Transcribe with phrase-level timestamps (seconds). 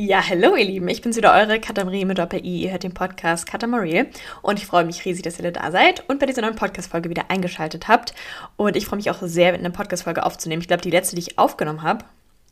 [0.00, 2.62] Ja, hallo ihr Lieben, ich bin's wieder eure Katamarie mit Doppel-I.
[2.62, 4.04] Ihr hört den Podcast Katamarie
[4.42, 7.32] und ich freue mich riesig, dass ihr da seid und bei dieser neuen Podcast-Folge wieder
[7.32, 8.14] eingeschaltet habt.
[8.56, 10.62] Und ich freue mich auch sehr, eine Podcast-Folge aufzunehmen.
[10.62, 12.04] Ich glaube, die letzte, die ich aufgenommen habe,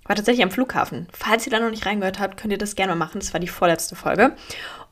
[0.07, 1.07] war tatsächlich am Flughafen.
[1.13, 3.21] Falls ihr da noch nicht reingehört habt, könnt ihr das gerne mal machen.
[3.21, 4.35] Das war die vorletzte Folge.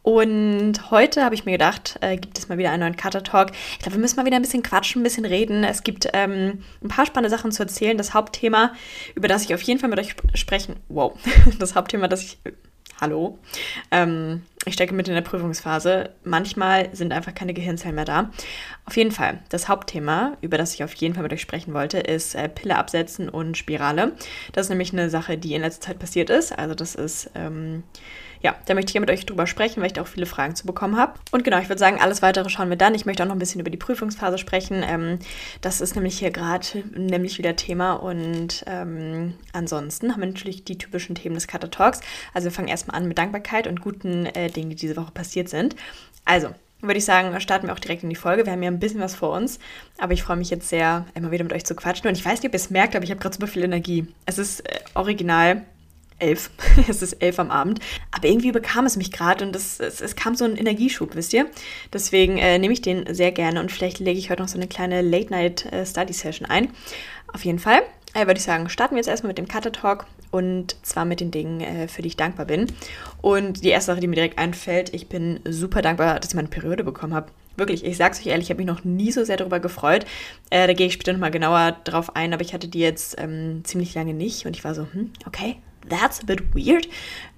[0.04, 3.52] Und heute habe ich mir gedacht, äh, gibt es mal wieder einen neuen Cutter Talk.
[3.72, 5.64] Ich glaube, wir müssen mal wieder ein bisschen quatschen, ein bisschen reden.
[5.64, 7.96] Es gibt ähm, ein paar spannende Sachen zu erzählen.
[7.96, 8.74] Das Hauptthema,
[9.14, 11.14] über das ich auf jeden Fall mit euch sp sprechen, wow,
[11.58, 12.38] das Hauptthema, das ich,
[13.00, 13.38] hallo,
[13.90, 16.10] ähm, ich stecke mit in der Prüfungsphase.
[16.22, 18.30] Manchmal sind einfach keine Gehirnzellen mehr da.
[18.84, 21.96] Auf jeden Fall, das Hauptthema, über das ich auf jeden Fall mit euch sprechen wollte,
[21.98, 24.12] ist äh, Pille absetzen und Spirale.
[24.52, 26.58] Das ist nämlich eine Sache, die in letzter Zeit passiert ist.
[26.58, 27.30] Also das ist...
[27.34, 27.84] Ähm,
[28.44, 30.54] ja, da möchte ich ja mit euch drüber sprechen, weil ich da auch viele Fragen
[30.54, 31.14] zu bekommen habe.
[31.30, 32.94] Und genau, ich würde sagen, alles weitere schauen wir dann.
[32.94, 34.84] Ich möchte auch noch ein bisschen über die Prüfungsphase sprechen.
[34.86, 35.18] Ähm,
[35.62, 37.94] das ist nämlich hier gerade nämlich wieder Thema.
[37.94, 42.00] Und ähm, ansonsten haben wir natürlich die typischen Themen des Cutter Talks.
[42.34, 45.48] Also wir fangen erstmal an mit Dankbarkeit und guten äh, Dingen, die diese Woche passiert
[45.48, 45.74] sind.
[46.26, 46.50] Also,
[46.82, 48.44] würde ich sagen, starten wir auch direkt in die Folge.
[48.44, 49.58] Wir haben ja ein bisschen was vor uns,
[49.96, 52.08] aber ich freue mich jetzt sehr, immer wieder mit euch zu quatschen.
[52.08, 54.06] Und ich weiß nicht, ob ihr es merkt, aber ich habe gerade super viel Energie.
[54.26, 55.62] Es ist äh, original
[56.18, 56.50] elf.
[56.88, 57.80] es ist elf am Abend.
[58.10, 61.32] Aber irgendwie bekam es mich gerade und das, es, es, kam so ein Energieschub, wisst
[61.32, 61.46] ihr?
[61.92, 64.68] Deswegen äh, nehme ich den sehr gerne und vielleicht lege ich heute noch so eine
[64.68, 66.70] kleine Late-Night-Study-Session äh, ein.
[67.32, 67.82] Auf jeden Fall
[68.14, 71.20] äh, würde ich sagen, starten wir jetzt erstmal mit dem Cutter Talk und zwar mit
[71.20, 72.66] den Dingen, äh, für die ich dankbar bin.
[73.20, 76.48] Und die erste Sache, die mir direkt einfällt, ich bin super dankbar, dass ich meine
[76.48, 77.30] Periode bekommen habe.
[77.56, 80.06] Wirklich, ich sag's euch ehrlich, ich habe mich noch nie so sehr darüber gefreut.
[80.50, 83.60] Äh, da gehe ich später nochmal genauer drauf ein, aber ich hatte die jetzt ähm,
[83.64, 85.56] ziemlich lange nicht und ich war so, hm, okay,
[85.88, 86.88] that's a bit weird.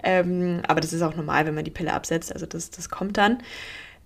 [0.03, 2.33] Ähm, aber das ist auch normal, wenn man die Pille absetzt.
[2.33, 3.39] Also das, das kommt dann.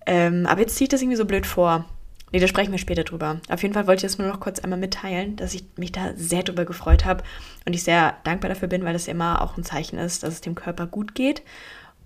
[0.05, 1.85] Ähm, aber jetzt zieht das irgendwie so blöd vor.
[2.31, 3.41] Nee, da sprechen wir später drüber.
[3.49, 6.13] Auf jeden Fall wollte ich das nur noch kurz einmal mitteilen, dass ich mich da
[6.15, 7.23] sehr drüber gefreut habe
[7.65, 10.41] und ich sehr dankbar dafür bin, weil das immer auch ein Zeichen ist, dass es
[10.41, 11.41] dem Körper gut geht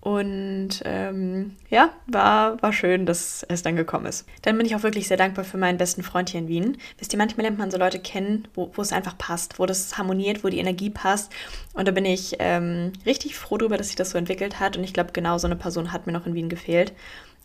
[0.06, 4.28] und ähm, ja, war, war schön, dass es dann gekommen ist.
[4.44, 6.78] Dann bin ich auch wirklich sehr dankbar für meinen besten Freund hier in Wien.
[7.00, 9.98] Wisst ihr, manchmal lernt man so Leute kennen, wo, wo es einfach passt, wo das
[9.98, 11.32] harmoniert, wo die Energie passt.
[11.74, 14.78] Und da bin ich ähm, richtig froh darüber, dass sich das so entwickelt hat.
[14.78, 16.94] Und ich glaube, genau so eine Person hat mir noch in Wien gefehlt.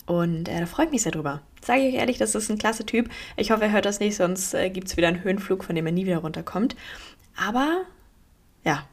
[0.04, 1.40] Und äh, da freue ich mich sehr drüber.
[1.64, 3.08] Sage ich euch ehrlich, das ist ein klasse Typ.
[3.38, 5.86] Ich hoffe, er hört das nicht, sonst äh, gibt es wieder einen Höhenflug, von dem
[5.86, 6.76] er nie wieder runterkommt.
[7.42, 7.86] Aber
[8.66, 8.84] ja,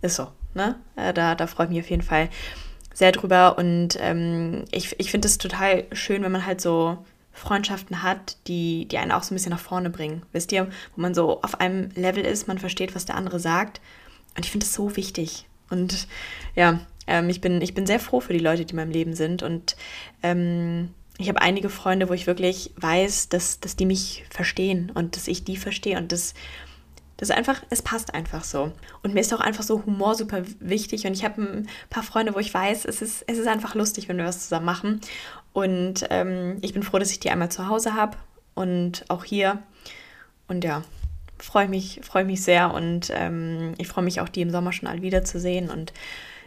[0.00, 0.28] ist so.
[0.54, 0.76] Ne?
[0.96, 2.30] Äh, da, da freue ich mich auf jeden Fall
[2.96, 6.96] sehr drüber und ähm, ich, ich finde es total schön, wenn man halt so
[7.30, 10.22] Freundschaften hat, die, die einen auch so ein bisschen nach vorne bringen.
[10.32, 13.82] Wisst ihr, wo man so auf einem Level ist, man versteht, was der andere sagt.
[14.34, 15.44] Und ich finde es so wichtig.
[15.68, 16.08] Und
[16.54, 19.14] ja, ähm, ich, bin, ich bin sehr froh für die Leute, die in meinem Leben
[19.14, 19.42] sind.
[19.42, 19.76] Und
[20.22, 25.16] ähm, ich habe einige Freunde, wo ich wirklich weiß, dass, dass die mich verstehen und
[25.16, 25.98] dass ich die verstehe.
[25.98, 26.32] Und das,
[27.16, 28.72] das ist einfach, es passt einfach so.
[29.02, 31.06] Und mir ist auch einfach so Humor super wichtig.
[31.06, 34.08] Und ich habe ein paar Freunde, wo ich weiß, es ist, es ist einfach lustig,
[34.08, 35.00] wenn wir was zusammen machen.
[35.52, 38.18] Und ähm, ich bin froh, dass ich die einmal zu Hause habe
[38.54, 39.62] und auch hier.
[40.48, 40.82] Und ja,
[41.38, 42.74] freue mich, freue mich sehr.
[42.74, 45.70] Und ähm, ich freue mich auch, die im Sommer schon alle wiederzusehen.
[45.70, 45.94] Und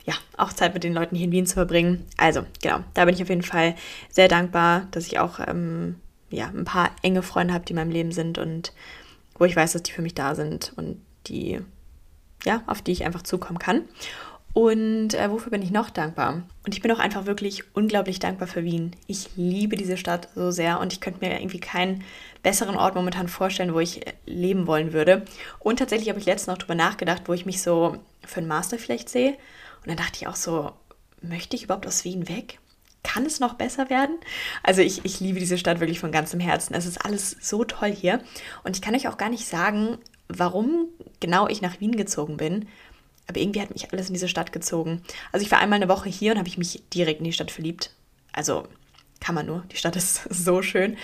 [0.06, 2.06] ja, auch Zeit mit den Leuten hier in Wien zu verbringen.
[2.18, 3.76] Also, genau, da bin ich auf jeden Fall
[4.10, 5.96] sehr dankbar, dass ich auch ähm,
[6.30, 8.72] ja, ein paar enge Freunde habe, die in meinem Leben sind und
[9.40, 11.60] wo ich weiß, dass die für mich da sind und die,
[12.46, 13.86] ja, auf die ich einfach zukommen kann.
[14.54, 16.44] Und äh, wofür bin ich noch dankbar?
[16.66, 18.96] Und ich bin auch einfach wirklich unglaublich dankbar für Wien.
[19.06, 22.04] Ich liebe diese Stadt so sehr und ich könnte mir irgendwie keinen
[22.42, 25.24] besseren Ort momentan vorstellen, wo ich äh, leben wollen würde.
[25.60, 28.80] Und tatsächlich habe ich letztens noch darüber nachgedacht, wo ich mich so für einen Master
[28.80, 29.32] vielleicht sehe.
[29.82, 30.72] Und dann dachte ich auch so,
[31.22, 32.60] möchte ich überhaupt aus Wien weg?
[33.14, 34.18] Kann es noch besser werden?
[34.64, 36.74] Also ich, ich liebe diese Stadt wirklich von ganzem Herzen.
[36.74, 38.22] Es ist alles so toll hier.
[38.64, 39.98] Und ich kann euch auch gar nicht sagen,
[40.28, 40.88] warum
[41.20, 42.68] genau ich nach Wien gezogen bin.
[43.28, 45.02] Aber irgendwie hat mich alles in diese Stadt gezogen.
[45.32, 47.52] Also ich war einmal eine Woche hier und habe ich mich direkt in die Stadt
[47.52, 47.92] verliebt.
[48.32, 48.68] Also
[49.20, 49.64] kann man nur.
[49.72, 50.98] Die Stadt ist so schön.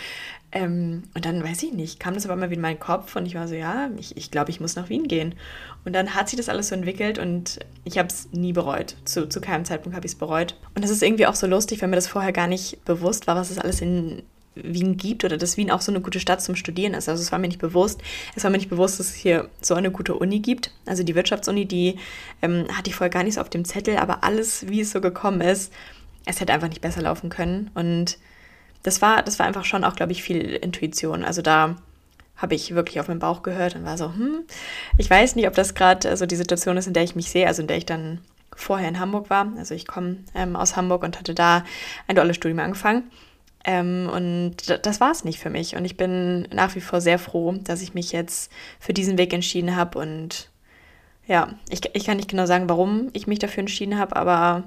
[0.55, 3.25] Ähm, und dann, weiß ich nicht, kam das aber mal wie in meinen Kopf und
[3.25, 5.35] ich war so, ja, ich, ich glaube, ich muss nach Wien gehen.
[5.83, 8.95] Und dann hat sich das alles so entwickelt und ich habe es nie bereut.
[9.03, 10.55] Zu, zu keinem Zeitpunkt habe ich es bereut.
[10.73, 13.35] Und das ist irgendwie auch so lustig, wenn mir das vorher gar nicht bewusst war,
[13.35, 14.23] was es alles in
[14.55, 17.09] Wien gibt oder dass Wien auch so eine gute Stadt zum Studieren ist.
[17.09, 18.01] Also es war mir nicht bewusst.
[18.37, 20.71] Es war mir nicht bewusst, dass es hier so eine gute Uni gibt.
[20.85, 21.97] Also die Wirtschaftsuni, die
[22.41, 25.01] ähm, hatte ich vorher gar nicht so auf dem Zettel, aber alles, wie es so
[25.01, 25.73] gekommen ist,
[26.25, 27.71] es hätte einfach nicht besser laufen können.
[27.75, 28.17] Und
[28.85, 31.23] das war, das war einfach schon auch, glaube ich, viel Intuition.
[31.23, 31.75] Also da
[32.37, 34.43] habe ich wirklich auf meinen Bauch gehört und war so, hm,
[34.97, 37.47] ich weiß nicht, ob das gerade so die Situation ist, in der ich mich sehe,
[37.47, 38.19] also in der ich dann
[38.55, 39.51] vorher in Hamburg war.
[39.57, 41.63] Also ich komme ähm, aus Hamburg und hatte da
[42.07, 43.09] ein tolles Studium angefangen.
[43.63, 45.75] Ähm, und das war es nicht für mich.
[45.75, 49.33] Und ich bin nach wie vor sehr froh, dass ich mich jetzt für diesen Weg
[49.33, 50.49] entschieden habe und
[51.27, 54.63] ja, ich, ich kann nicht genau sagen, warum ich mich dafür entschieden habe, aber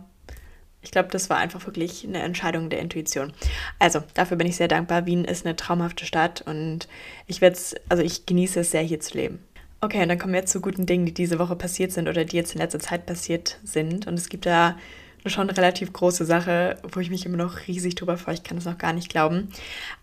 [0.88, 3.34] ich glaube, das war einfach wirklich eine Entscheidung der Intuition.
[3.78, 5.04] Also, dafür bin ich sehr dankbar.
[5.04, 6.88] Wien ist eine traumhafte Stadt und
[7.26, 7.58] ich werde
[7.90, 9.38] also ich genieße es sehr, hier zu leben.
[9.82, 12.24] Okay, und dann kommen wir jetzt zu guten Dingen, die diese Woche passiert sind oder
[12.24, 14.06] die jetzt in letzter Zeit passiert sind.
[14.06, 14.78] Und es gibt da
[15.26, 18.36] schon eine relativ große Sache, wo ich mich immer noch riesig drüber freue.
[18.36, 19.48] Ich kann das noch gar nicht glauben.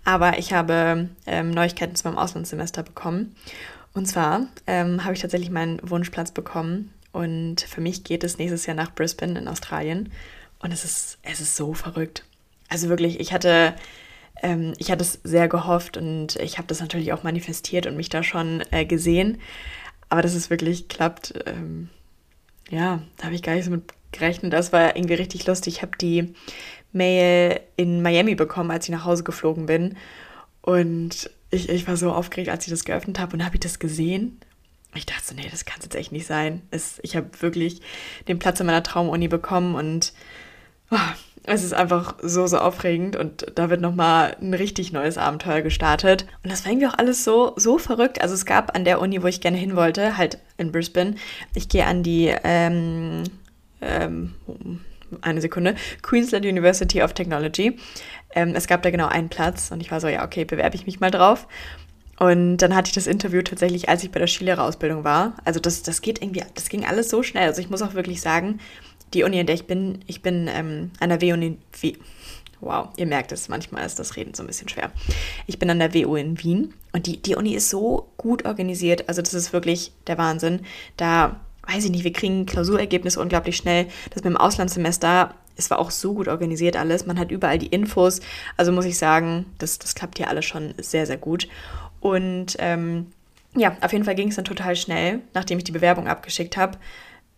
[0.03, 3.35] Aber ich habe ähm, Neuigkeiten zu meinem Auslandssemester bekommen.
[3.95, 6.93] Und zwar ähm, habe ich tatsächlich meinen Wunschplatz bekommen.
[7.11, 10.11] Und für mich geht es nächstes Jahr nach Brisbane in Australien.
[10.65, 12.23] Und es ist, es ist so verrückt.
[12.69, 13.75] Also wirklich, ich hatte,
[14.41, 18.09] ähm, ich hatte es sehr gehofft und ich habe das natürlich auch manifestiert und mich
[18.09, 19.37] da schon äh, gesehen.
[20.09, 21.91] Aber dass es wirklich klappt, ähm,
[22.71, 24.53] ja, da habe ich gar nicht so mit gerechnet.
[24.53, 25.75] Das war irgendwie richtig lustig.
[25.75, 26.33] Ich habe die
[26.91, 29.95] Mail in Miami bekommen, als ich nach Hause geflogen bin.
[30.63, 33.77] Und ich, ich war so aufgeregt, als ich das geöffnet habe und habe ich das
[33.77, 34.39] gesehen.
[34.95, 36.63] Ich dachte so, nee, das kann es jetzt echt nicht sein.
[36.71, 37.81] Es, ich habe wirklich
[38.27, 40.11] den Platz in meiner Traumuni bekommen und
[41.47, 46.25] es ist einfach so, so aufregend und da wird nochmal ein richtig neues Abenteuer gestartet.
[46.43, 48.21] Und das war irgendwie auch alles so, so verrückt.
[48.21, 51.15] Also es gab an der Uni, wo ich gerne hin wollte, halt in Brisbane,
[51.53, 53.23] ich gehe an die, ähm,
[53.81, 54.33] ähm,
[55.21, 57.77] eine Sekunde, Queensland University of Technology.
[58.33, 60.87] Ähm, es gab da genau einen Platz und ich war so, ja, okay, bewerbe ich
[60.87, 61.47] mich mal drauf.
[62.17, 65.35] Und dann hatte ich das Interview tatsächlich, als ich bei der Skilehrerausbildung war.
[65.43, 67.47] Also das, das geht irgendwie, das ging alles so schnell.
[67.47, 68.59] Also ich muss auch wirklich sagen,
[69.13, 71.35] die Uni, in der ich bin, ich bin ähm, an der WU
[72.61, 74.91] Wow, ihr merkt es, manchmal ist das Reden so ein bisschen schwer.
[75.45, 79.07] Ich bin an der WU in Wien und die, die Uni ist so gut organisiert.
[79.07, 80.61] Also das ist wirklich der Wahnsinn.
[80.97, 83.87] Da, weiß ich nicht, wir kriegen Klausurergebnisse unglaublich schnell.
[84.09, 87.05] Das mit dem Auslandssemester, es war auch so gut organisiert alles.
[87.05, 88.21] Man hat überall die Infos.
[88.57, 91.47] Also muss ich sagen, das, das klappt hier alles schon sehr, sehr gut.
[91.99, 93.07] Und ähm,
[93.55, 96.77] ja, auf jeden Fall ging es dann total schnell, nachdem ich die Bewerbung abgeschickt habe,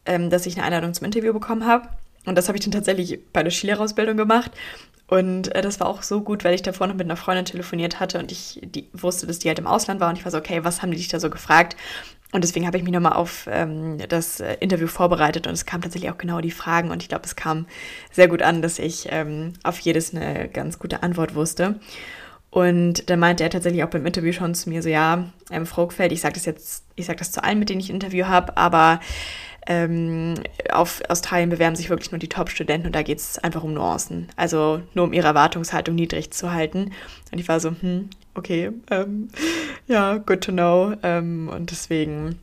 [0.07, 1.89] ähm, dass ich eine Einladung zum Interview bekommen habe.
[2.25, 4.51] Und das habe ich dann tatsächlich bei der Skilehrerausbildung gemacht.
[5.07, 7.99] Und äh, das war auch so gut, weil ich davor noch mit einer Freundin telefoniert
[7.99, 10.09] hatte und ich die, wusste, dass die halt im Ausland war.
[10.09, 11.77] Und ich war so, okay, was haben die dich da so gefragt?
[12.33, 15.81] Und deswegen habe ich mich nochmal auf ähm, das äh, Interview vorbereitet und es kamen
[15.81, 16.91] tatsächlich auch genau die Fragen.
[16.91, 17.67] Und ich glaube, es kam
[18.11, 21.79] sehr gut an, dass ich ähm, auf jedes eine ganz gute Antwort wusste.
[22.49, 26.11] Und dann meinte er tatsächlich auch beim Interview schon zu mir so, ja, ähm, Frogfeld,
[26.11, 28.57] ich sage das jetzt, ich sage das zu allen, mit denen ich ein Interview habe,
[28.57, 28.99] aber
[29.67, 30.35] ähm,
[30.71, 34.29] auf Australien bewerben sich wirklich nur die Top-Studenten und da geht es einfach um Nuancen.
[34.35, 36.91] Also nur um ihre Erwartungshaltung niedrig zu halten.
[37.31, 39.29] Und ich war so, hm, okay, ähm,
[39.87, 40.93] ja, good to know.
[41.03, 42.39] Ähm, und deswegen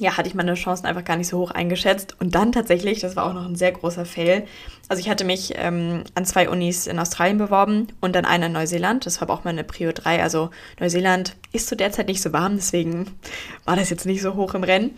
[0.00, 2.16] ja, hatte ich meine Chancen einfach gar nicht so hoch eingeschätzt.
[2.20, 4.46] Und dann tatsächlich, das war auch noch ein sehr großer Fail.
[4.88, 8.52] Also ich hatte mich ähm, an zwei Unis in Australien beworben und dann eine in
[8.52, 9.06] Neuseeland.
[9.06, 10.22] Das war auch meine Prio 3.
[10.22, 10.50] Also
[10.80, 13.06] Neuseeland ist zu der Zeit nicht so warm, deswegen
[13.64, 14.94] war das jetzt nicht so hoch im Rennen.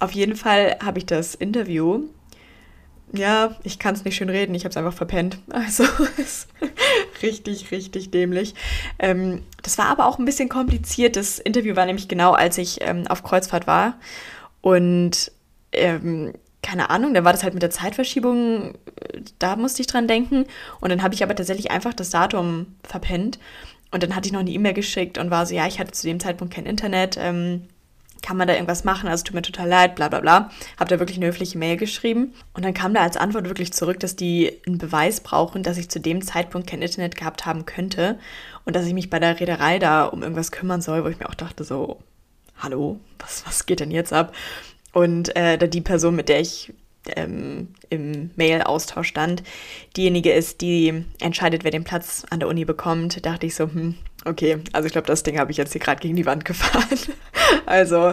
[0.00, 2.04] Auf jeden Fall habe ich das Interview.
[3.12, 5.38] Ja, ich kann es nicht schön reden, ich habe es einfach verpennt.
[5.50, 5.84] Also
[6.16, 6.48] ist
[7.22, 8.54] richtig, richtig dämlich.
[8.98, 11.16] Ähm, das war aber auch ein bisschen kompliziert.
[11.16, 13.98] Das Interview war nämlich genau, als ich ähm, auf Kreuzfahrt war.
[14.60, 15.30] Und
[15.72, 16.32] ähm,
[16.62, 18.74] keine Ahnung, da war das halt mit der Zeitverschiebung,
[19.38, 20.46] da musste ich dran denken.
[20.80, 23.38] Und dann habe ich aber tatsächlich einfach das Datum verpennt.
[23.90, 26.06] Und dann hatte ich noch eine E-Mail geschickt und war so, ja, ich hatte zu
[26.06, 27.16] dem Zeitpunkt kein Internet.
[27.16, 27.68] Ähm,
[28.24, 29.08] kann man da irgendwas machen?
[29.08, 30.50] Also tut mir total leid, bla bla bla.
[30.80, 32.32] Hab da wirklich eine höfliche Mail geschrieben.
[32.54, 35.90] Und dann kam da als Antwort wirklich zurück, dass die einen Beweis brauchen, dass ich
[35.90, 38.18] zu dem Zeitpunkt kein Internet gehabt haben könnte.
[38.64, 41.28] Und dass ich mich bei der Reederei da um irgendwas kümmern soll, wo ich mir
[41.28, 41.98] auch dachte, so,
[42.56, 44.34] hallo, was, was geht denn jetzt ab?
[44.94, 46.72] Und äh, die Person, mit der ich
[47.16, 49.42] ähm, im Mail-Austausch stand,
[49.96, 53.96] diejenige ist, die entscheidet, wer den Platz an der Uni bekommt, dachte ich so, hm,
[54.24, 56.98] okay, also ich glaube, das Ding habe ich jetzt hier gerade gegen die Wand gefahren.
[57.66, 58.08] also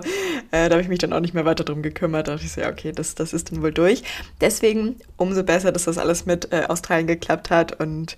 [0.52, 2.28] äh, da habe ich mich dann auch nicht mehr weiter drum gekümmert.
[2.28, 4.04] Da dachte ich so, ja, okay, das, das ist dann wohl durch.
[4.40, 8.18] Deswegen umso besser, dass das alles mit äh, Australien geklappt hat und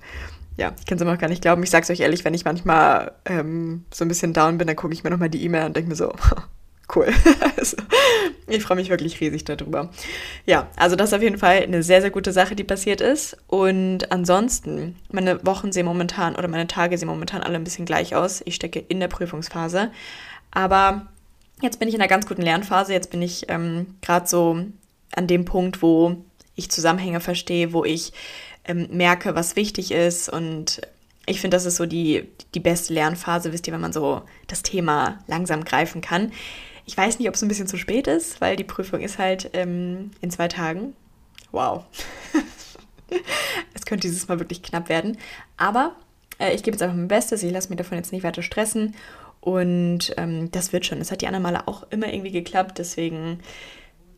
[0.55, 1.63] ja, ich kann es immer noch gar nicht glauben.
[1.63, 4.93] Ich sag's euch ehrlich, wenn ich manchmal ähm, so ein bisschen down bin, dann gucke
[4.93, 6.13] ich mir nochmal die E-Mail und denke mir so,
[6.95, 7.07] cool.
[7.57, 7.77] also,
[8.47, 9.89] ich freue mich wirklich riesig darüber.
[10.45, 13.37] Ja, also das ist auf jeden Fall eine sehr, sehr gute Sache, die passiert ist.
[13.47, 18.15] Und ansonsten, meine Wochen sehen momentan oder meine Tage sehen momentan alle ein bisschen gleich
[18.15, 18.41] aus.
[18.45, 19.91] Ich stecke in der Prüfungsphase.
[20.51, 21.07] Aber
[21.61, 22.93] jetzt bin ich in einer ganz guten Lernphase.
[22.93, 24.65] Jetzt bin ich ähm, gerade so
[25.15, 26.17] an dem Punkt, wo
[26.55, 28.13] ich Zusammenhänge verstehe, wo ich
[28.65, 30.29] ähm, merke, was wichtig ist.
[30.29, 30.81] Und
[31.25, 34.61] ich finde, das ist so die, die beste Lernphase, wisst ihr, wenn man so das
[34.61, 36.31] Thema langsam greifen kann.
[36.85, 39.49] Ich weiß nicht, ob es ein bisschen zu spät ist, weil die Prüfung ist halt
[39.53, 40.93] ähm, in zwei Tagen.
[41.51, 41.85] Wow.
[43.73, 45.17] es könnte dieses Mal wirklich knapp werden.
[45.55, 45.95] Aber
[46.39, 47.43] äh, ich gebe jetzt einfach mein Bestes.
[47.43, 48.95] Ich lasse mich davon jetzt nicht weiter stressen.
[49.39, 50.99] Und ähm, das wird schon.
[50.99, 52.79] Es hat die anderen Male auch immer irgendwie geklappt.
[52.79, 53.39] Deswegen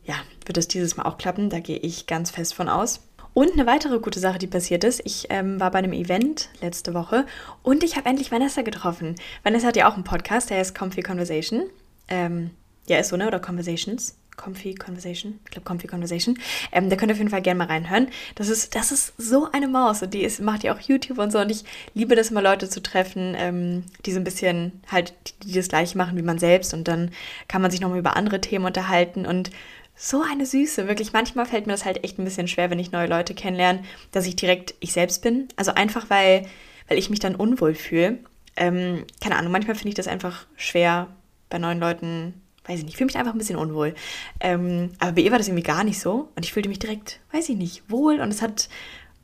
[0.04, 1.50] ja, wird das dieses Mal auch klappen.
[1.50, 3.00] Da gehe ich ganz fest von aus.
[3.34, 6.94] Und eine weitere gute Sache, die passiert ist, ich ähm, war bei einem Event letzte
[6.94, 7.26] Woche
[7.62, 9.14] und ich habe endlich Vanessa getroffen.
[9.42, 11.64] Vanessa hat ja auch einen Podcast, der heißt Comfy Conversation.
[12.08, 12.50] Ähm,
[12.88, 13.26] ja, ist so, ne?
[13.26, 14.16] Oder Conversations.
[14.36, 15.40] Comfy Conversation.
[15.44, 16.38] Ich glaube, Comfy Conversation.
[16.72, 18.08] Ähm, da könnt ihr auf jeden Fall gerne mal reinhören.
[18.34, 21.32] Das ist, das ist so eine Maus und die ist, macht ja auch YouTube und
[21.32, 21.38] so.
[21.38, 25.48] Und ich liebe das immer, Leute zu treffen, ähm, die so ein bisschen halt, die,
[25.48, 26.74] die das gleiche machen wie man selbst.
[26.74, 27.10] Und dann
[27.48, 29.50] kann man sich nochmal über andere Themen unterhalten und
[29.98, 31.14] so eine Süße, wirklich.
[31.14, 33.82] Manchmal fällt mir das halt echt ein bisschen schwer, wenn ich neue Leute kennenlerne,
[34.12, 35.48] dass ich direkt ich selbst bin.
[35.56, 36.46] Also einfach, weil,
[36.88, 38.18] weil ich mich dann unwohl fühle.
[38.58, 41.08] Ähm, keine Ahnung, manchmal finde ich das einfach schwer,
[41.48, 42.34] bei neuen Leuten,
[42.66, 43.94] weiß ich nicht, fühle mich einfach ein bisschen unwohl.
[44.40, 46.28] Ähm, aber bei ihr war das irgendwie gar nicht so.
[46.34, 48.68] Und ich fühlte mich direkt, weiß ich nicht, wohl und es hat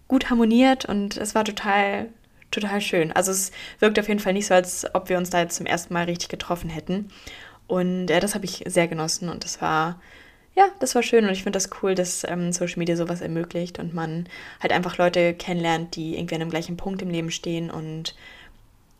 [0.08, 2.08] gut harmoniert und es war total,
[2.50, 3.12] total schön.
[3.12, 5.66] Also es wirkt auf jeden Fall nicht so, als ob wir uns da jetzt zum
[5.66, 7.08] ersten Mal richtig getroffen hätten.
[7.66, 9.98] Und äh, das habe ich sehr genossen und das war
[10.54, 13.78] ja, das war schön und ich finde das cool, dass ähm, Social Media sowas ermöglicht
[13.78, 14.28] und man
[14.60, 18.14] halt einfach Leute kennenlernt, die irgendwie an einem gleichen Punkt im Leben stehen und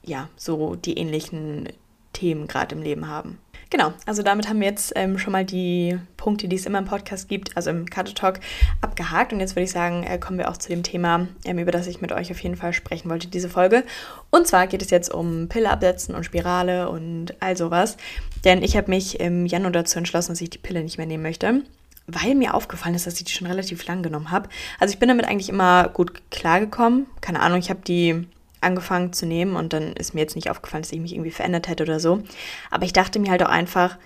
[0.02, 1.68] ja, so die ähnlichen
[2.12, 3.38] Themen gerade im Leben haben.
[3.72, 6.84] Genau, also damit haben wir jetzt ähm, schon mal die Punkte, die es immer im
[6.84, 8.38] Podcast gibt, also im Karte Talk,
[8.82, 9.32] abgehakt.
[9.32, 11.86] Und jetzt würde ich sagen, äh, kommen wir auch zu dem Thema, ähm, über das
[11.86, 13.82] ich mit euch auf jeden Fall sprechen wollte, diese Folge.
[14.28, 17.96] Und zwar geht es jetzt um Pille absetzen und Spirale und all sowas.
[18.44, 21.22] Denn ich habe mich im Januar dazu entschlossen, dass ich die Pille nicht mehr nehmen
[21.22, 21.62] möchte
[22.08, 24.48] weil mir aufgefallen ist, dass ich die schon relativ lang genommen habe.
[24.80, 27.06] Also ich bin damit eigentlich immer gut klargekommen.
[27.20, 28.26] Keine Ahnung, ich habe die
[28.62, 31.68] angefangen zu nehmen und dann ist mir jetzt nicht aufgefallen, dass ich mich irgendwie verändert
[31.68, 32.22] hätte oder so.
[32.70, 33.98] Aber ich dachte mir halt auch einfach,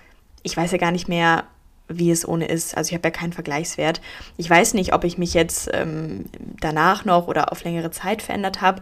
[0.43, 1.45] ich weiß ja gar nicht mehr,
[1.87, 2.75] wie es ohne ist.
[2.75, 4.01] Also ich habe ja keinen Vergleichswert.
[4.35, 6.25] Ich weiß nicht, ob ich mich jetzt ähm,
[6.59, 8.81] danach noch oder auf längere Zeit verändert habe.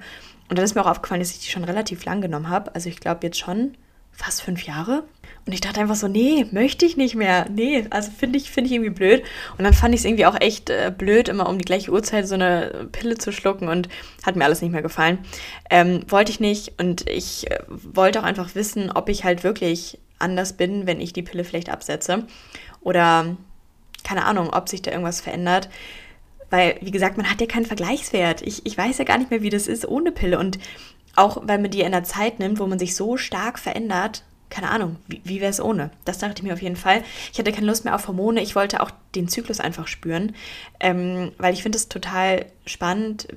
[0.50, 2.74] Und dann ist mir auch aufgefallen, dass ich die schon relativ lang genommen habe.
[2.75, 3.75] Also ich glaube jetzt schon
[4.15, 5.03] fast fünf Jahre.
[5.45, 7.45] Und ich dachte einfach so, nee, möchte ich nicht mehr.
[7.50, 9.24] Nee, also finde ich, find ich irgendwie blöd.
[9.57, 12.27] Und dann fand ich es irgendwie auch echt äh, blöd, immer um die gleiche Uhrzeit
[12.27, 13.88] so eine Pille zu schlucken und
[14.25, 15.19] hat mir alles nicht mehr gefallen.
[15.69, 20.00] Ähm, wollte ich nicht und ich äh, wollte auch einfach wissen, ob ich halt wirklich
[20.17, 22.25] anders bin, wenn ich die Pille vielleicht absetze.
[22.81, 23.38] Oder
[24.03, 25.69] keine Ahnung, ob sich da irgendwas verändert.
[26.50, 28.41] Weil, wie gesagt, man hat ja keinen Vergleichswert.
[28.41, 30.39] Ich, ich weiß ja gar nicht mehr, wie das ist ohne Pille.
[30.39, 30.57] Und
[31.15, 34.69] auch weil man die in einer Zeit nimmt, wo man sich so stark verändert, keine
[34.69, 35.89] Ahnung, wie, wie wäre es ohne?
[36.05, 37.03] Das dachte ich mir auf jeden Fall.
[37.34, 38.41] Ich hatte keine Lust mehr auf Hormone.
[38.41, 40.36] Ich wollte auch den Zyklus einfach spüren,
[40.79, 43.27] ähm, weil ich finde es total spannend,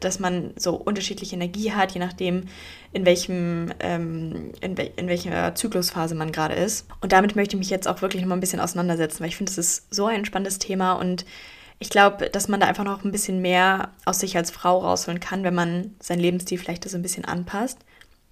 [0.00, 2.44] dass man so unterschiedliche Energie hat, je nachdem,
[2.92, 6.86] in, welchem, ähm, in, we in welcher Zyklusphase man gerade ist.
[7.00, 9.36] Und damit möchte ich mich jetzt auch wirklich noch mal ein bisschen auseinandersetzen, weil ich
[9.36, 11.24] finde, es ist so ein spannendes Thema und
[11.78, 15.20] ich glaube, dass man da einfach noch ein bisschen mehr aus sich als Frau rausholen
[15.20, 17.78] kann, wenn man seinen Lebensstil vielleicht so ein bisschen anpasst.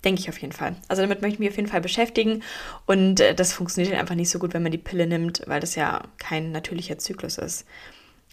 [0.04, 0.74] Denke ich auf jeden Fall.
[0.88, 2.42] Also damit möchte ich mich auf jeden Fall beschäftigen.
[2.86, 5.76] Und äh, das funktioniert einfach nicht so gut, wenn man die Pille nimmt, weil das
[5.76, 7.66] ja kein natürlicher Zyklus ist.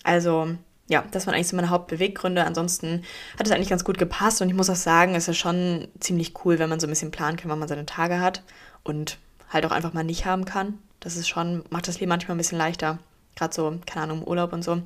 [0.04, 0.56] Also
[0.88, 2.44] ja, das waren eigentlich so meine Hauptbeweggründe.
[2.44, 3.04] Ansonsten
[3.38, 4.42] hat es eigentlich ganz gut gepasst.
[4.42, 7.12] Und ich muss auch sagen, es ist schon ziemlich cool, wenn man so ein bisschen
[7.12, 8.44] planen kann, wann man seine Tage hat.
[8.84, 10.80] Und halt auch einfach mal nicht haben kann.
[11.00, 12.98] Das ist schon, macht das Leben manchmal ein bisschen leichter.
[13.40, 14.82] Gerade so, keine Ahnung, Urlaub und so.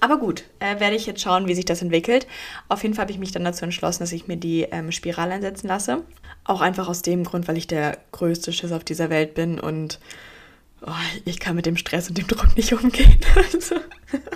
[0.00, 2.26] Aber gut, äh, werde ich jetzt schauen, wie sich das entwickelt.
[2.68, 5.32] Auf jeden Fall habe ich mich dann dazu entschlossen, dass ich mir die ähm, Spirale
[5.32, 6.02] einsetzen lasse.
[6.44, 9.98] Auch einfach aus dem Grund, weil ich der größte Schiss auf dieser Welt bin und
[10.86, 10.90] oh,
[11.24, 13.16] ich kann mit dem Stress und dem Druck nicht umgehen.
[13.34, 13.76] Also,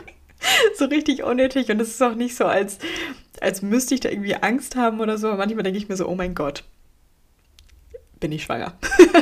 [0.79, 2.79] so richtig unnötig und es ist auch nicht so, als,
[3.43, 5.35] als müsste ich da irgendwie Angst haben oder so.
[5.35, 6.65] Manchmal denke ich mir so, oh mein Gott,
[8.21, 8.75] bin ich schwanger.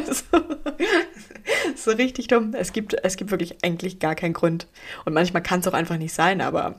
[1.76, 2.54] so, richtig dumm.
[2.54, 4.66] Es gibt, es gibt wirklich eigentlich gar keinen Grund.
[5.04, 6.74] Und manchmal kann es auch einfach nicht sein, aber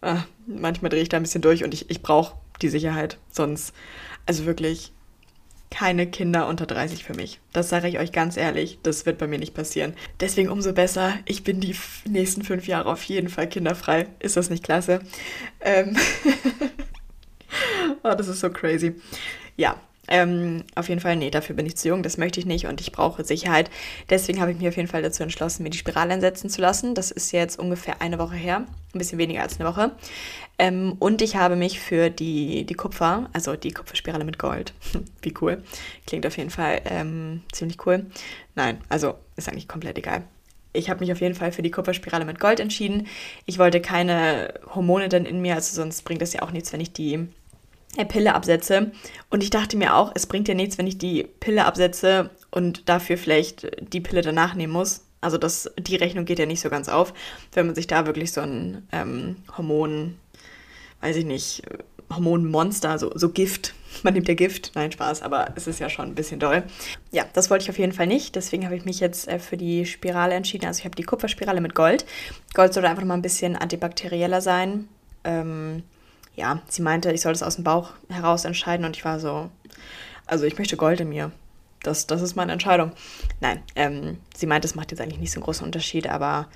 [0.00, 0.16] äh,
[0.46, 3.18] manchmal drehe ich da ein bisschen durch und ich, ich brauche die Sicherheit.
[3.30, 3.74] Sonst,
[4.26, 4.92] also wirklich
[5.70, 7.40] keine Kinder unter 30 für mich.
[7.52, 9.94] Das sage ich euch ganz ehrlich, das wird bei mir nicht passieren.
[10.20, 11.74] Deswegen umso besser, ich bin die
[12.06, 14.06] nächsten fünf Jahre auf jeden Fall kinderfrei.
[14.18, 15.00] Ist das nicht klasse?
[15.60, 15.96] Ähm
[18.02, 18.96] oh, das ist so crazy.
[19.56, 19.80] Ja,
[20.12, 22.82] ähm, auf jeden Fall, nee, dafür bin ich zu jung, das möchte ich nicht und
[22.82, 23.70] ich brauche Sicherheit.
[24.10, 26.94] Deswegen habe ich mich auf jeden Fall dazu entschlossen, mir die Spirale einsetzen zu lassen.
[26.94, 29.92] Das ist jetzt ungefähr eine Woche her, ein bisschen weniger als eine Woche.
[30.58, 34.74] Ähm, und ich habe mich für die, die Kupfer, also die Kupferspirale mit Gold,
[35.22, 35.62] wie cool,
[36.06, 38.04] klingt auf jeden Fall ähm, ziemlich cool.
[38.54, 40.24] Nein, also ist eigentlich komplett egal
[40.74, 43.06] ich habe mich auf jeden Fall für die Kupferspirale mit Gold entschieden.
[43.44, 46.80] Ich wollte keine Hormone dann in mir, also sonst bringt das ja auch nichts, wenn
[46.80, 47.28] ich die
[48.08, 48.92] Pille absetze.
[49.30, 52.88] Und ich dachte mir auch, es bringt ja nichts, wenn ich die Pille absetze und
[52.88, 55.04] dafür vielleicht die Pille danach nehmen muss.
[55.20, 57.14] Also das, die Rechnung geht ja nicht so ganz auf,
[57.52, 60.18] wenn man sich da wirklich so ein ähm, Hormon,
[61.00, 61.62] weiß ich nicht,
[62.10, 64.72] Hormonmonster, so, so Gift man nimmt ja Gift.
[64.74, 66.62] Nein, Spaß, aber es ist ja schon ein bisschen doll.
[67.10, 68.34] Ja, das wollte ich auf jeden Fall nicht.
[68.36, 70.66] Deswegen habe ich mich jetzt äh, für die Spirale entschieden.
[70.66, 72.04] Also ich habe die Kupferspirale mit Gold.
[72.54, 74.88] Gold soll einfach mal ein bisschen antibakterieller sein.
[75.24, 75.82] Ähm,
[76.34, 79.50] ja, sie meinte, ich soll das aus dem Bauch heraus entscheiden und ich war so,
[80.26, 81.32] also ich möchte Gold in mir.
[81.82, 82.92] Das, das ist meine Entscheidung.
[83.40, 86.48] Nein, ähm, sie meinte, es macht jetzt eigentlich nicht so einen großen Unterschied, aber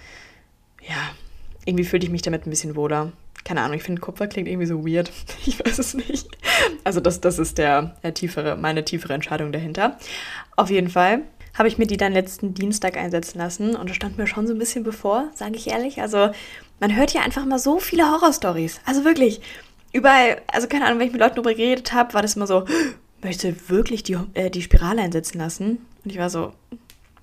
[0.88, 1.10] ja,
[1.64, 3.12] irgendwie fühlte ich mich damit ein bisschen wohler.
[3.44, 5.10] Keine Ahnung, ich finde Kupfer klingt irgendwie so weird.
[5.46, 6.28] Ich weiß es nicht.
[6.84, 9.98] Also das, das ist der, der tiefere, meine tiefere Entscheidung dahinter.
[10.56, 11.22] Auf jeden Fall
[11.54, 14.54] habe ich mir die dann letzten Dienstag einsetzen lassen und das stand mir schon so
[14.54, 16.00] ein bisschen bevor, sage ich ehrlich.
[16.00, 16.30] Also
[16.80, 18.80] man hört ja einfach mal so viele Horrorstories.
[18.84, 19.40] Also wirklich,
[19.96, 22.64] überall, also keine Ahnung, wenn ich mit Leuten darüber geredet habe, war das immer so,
[23.22, 25.78] möchte wirklich die, äh, die Spirale einsetzen lassen?
[26.04, 26.52] Und ich war so,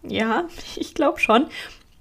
[0.04, 1.46] ja, ich glaube schon.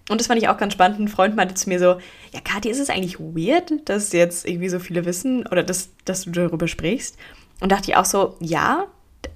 [0.09, 0.99] Und das fand ich auch ganz spannend.
[0.99, 2.01] Ein Freund meinte zu mir so,
[2.33, 6.25] ja, Kathi, ist es eigentlich weird, dass jetzt irgendwie so viele wissen oder dass, dass
[6.25, 7.17] du darüber sprichst?
[7.61, 8.87] Und dachte ich auch so, ja,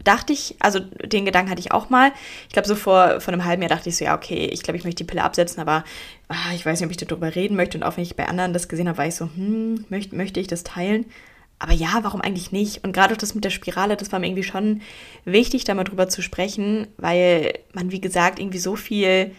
[0.05, 2.13] dachte ich, also den Gedanken hatte ich auch mal.
[2.47, 4.79] Ich glaube, so vor, vor einem halben Jahr dachte ich so, ja, okay, ich glaube,
[4.79, 5.85] ich möchte die Pille absetzen, aber
[6.29, 7.79] ah, ich weiß nicht, ob ich darüber reden möchte.
[7.79, 10.41] Und auch wenn ich bei anderen das gesehen habe, war ich so, hm, möchte, möchte
[10.41, 11.07] ich das teilen?
[11.59, 12.85] Aber ja, warum eigentlich nicht?
[12.85, 14.83] Und gerade auch das mit der Spirale, das war mir irgendwie schon
[15.25, 19.33] wichtig, da mal drüber zu sprechen, weil man, wie gesagt, irgendwie so viel,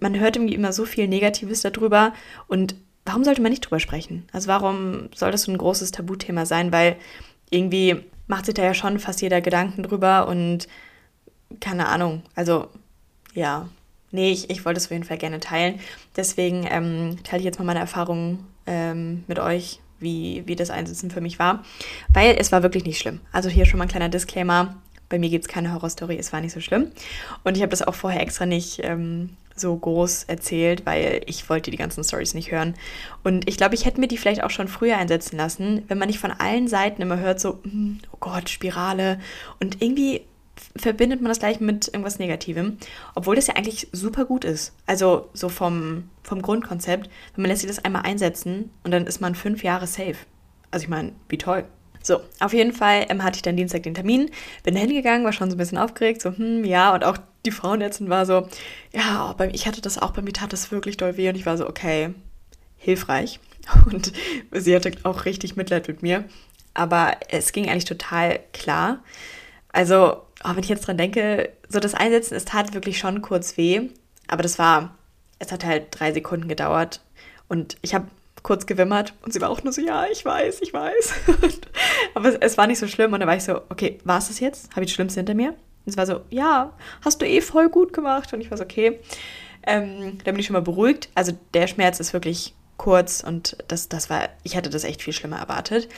[0.00, 2.14] man hört irgendwie immer so viel Negatives darüber.
[2.48, 4.26] Und warum sollte man nicht drüber sprechen?
[4.32, 6.72] Also warum soll das so ein großes Tabuthema sein?
[6.72, 6.96] Weil
[7.50, 10.66] irgendwie macht sich da ja schon fast jeder Gedanken drüber und
[11.60, 12.22] keine Ahnung.
[12.34, 12.68] Also
[13.34, 13.68] ja,
[14.10, 15.80] nee, ich, ich wollte es auf jeden Fall gerne teilen.
[16.16, 21.10] Deswegen ähm, teile ich jetzt mal meine Erfahrungen ähm, mit euch wie, wie das Einsitzen
[21.10, 21.64] für mich war.
[22.12, 23.20] Weil es war wirklich nicht schlimm.
[23.32, 24.76] Also hier schon mal ein kleiner Disclaimer.
[25.08, 26.90] Bei mir gibt es keine Horrorstory, es war nicht so schlimm.
[27.44, 31.70] Und ich habe das auch vorher extra nicht ähm, so groß erzählt, weil ich wollte
[31.70, 32.74] die ganzen Stories nicht hören.
[33.24, 36.08] Und ich glaube, ich hätte mir die vielleicht auch schon früher einsetzen lassen, wenn man
[36.08, 39.18] nicht von allen Seiten immer hört, so, hm, oh Gott, Spirale.
[39.60, 40.22] Und irgendwie
[40.76, 42.78] verbindet man das gleich mit irgendwas Negativem,
[43.14, 44.72] obwohl das ja eigentlich super gut ist.
[44.86, 49.20] Also so vom, vom Grundkonzept, wenn man lässt sich das einmal einsetzen und dann ist
[49.20, 50.16] man fünf Jahre safe.
[50.70, 51.64] Also ich meine, wie toll.
[52.06, 54.30] So, auf jeden Fall ähm, hatte ich dann Dienstag den Termin,
[54.62, 57.50] bin da hingegangen, war schon so ein bisschen aufgeregt, so, hm, ja, und auch die
[57.50, 58.48] Frauenärztin war so,
[58.92, 61.46] ja, oh, ich hatte das auch, bei mir tat das wirklich doll weh und ich
[61.46, 62.14] war so, okay,
[62.76, 63.40] hilfreich.
[63.86, 64.12] Und
[64.52, 66.24] sie hatte auch richtig Mitleid mit mir,
[66.72, 69.02] aber es ging eigentlich total klar.
[69.72, 73.56] Also oh, wenn ich jetzt dran denke, so das Einsetzen, es tat wirklich schon kurz
[73.56, 73.88] weh,
[74.28, 74.96] aber das war,
[75.40, 77.00] es hat halt drei Sekunden gedauert
[77.48, 78.06] und ich habe
[78.46, 81.14] kurz gewimmert und sie war auch nur so, ja, ich weiß, ich weiß.
[82.14, 84.28] aber es, es, war nicht so schlimm und da war ich so, okay, war es
[84.28, 84.70] das jetzt?
[84.70, 85.48] Habe ich das Schlimmste hinter mir?
[85.48, 85.56] Und
[85.86, 86.72] es war so, ja,
[87.04, 89.00] hast du eh voll gut gemacht und ich war so, okay.
[89.66, 91.08] Ähm, da bin ich schon mal beruhigt.
[91.16, 95.12] Also der Schmerz ist wirklich kurz und das, das war, ich hatte das echt viel
[95.12, 95.88] schlimmer erwartet.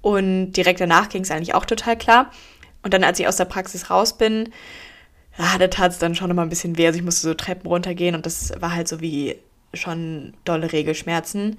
[0.00, 2.30] Und direkt danach ging es eigentlich auch total klar.
[2.82, 4.54] Und dann, als ich aus der Praxis raus bin,
[5.38, 6.86] ja, da tat es dann schon immer ein bisschen weh.
[6.86, 9.36] Also ich musste so Treppen runtergehen und das war halt so wie
[9.74, 11.58] schon dolle Regelschmerzen.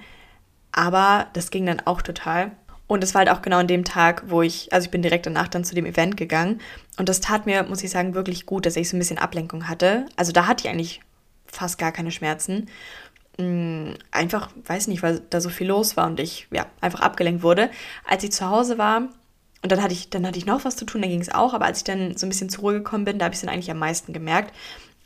[0.72, 2.52] Aber das ging dann auch total.
[2.88, 5.26] Und es war halt auch genau an dem Tag, wo ich, also ich bin direkt
[5.26, 6.60] danach dann zu dem Event gegangen.
[6.98, 9.70] Und das tat mir, muss ich sagen, wirklich gut, dass ich so ein bisschen Ablenkung
[9.70, 10.06] hatte.
[10.18, 11.02] Also da hatte ich eigentlich
[11.46, 12.68] fast gar keine Schmerzen.
[13.38, 17.44] Mm, einfach, weiß nicht, weil da so viel los war und ich ja einfach abgelenkt
[17.44, 17.70] wurde.
[18.06, 19.10] Als ich zu Hause war,
[19.64, 21.54] und dann hatte ich, dann hatte ich noch was zu tun, dann ging es auch,
[21.54, 23.46] aber als ich dann so ein bisschen zur Ruhe gekommen bin, da habe ich es
[23.46, 24.54] dann eigentlich am meisten gemerkt.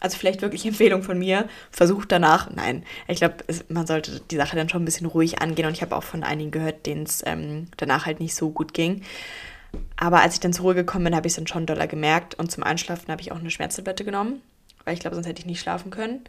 [0.06, 3.38] Also vielleicht wirklich Empfehlung von mir, versucht danach, nein, ich glaube,
[3.70, 6.24] man sollte die Sache dann schon ein bisschen ruhig angehen und ich habe auch von
[6.24, 9.02] einigen gehört, denen es ähm, danach halt nicht so gut ging.
[9.98, 12.36] Aber als ich dann zur Ruhe gekommen bin, habe ich es dann schon doller gemerkt
[12.36, 14.44] und zum Einschlafen habe ich auch eine Schmerztablette genommen,
[14.84, 16.24] weil ich glaube, sonst hätte ich nicht schlafen können.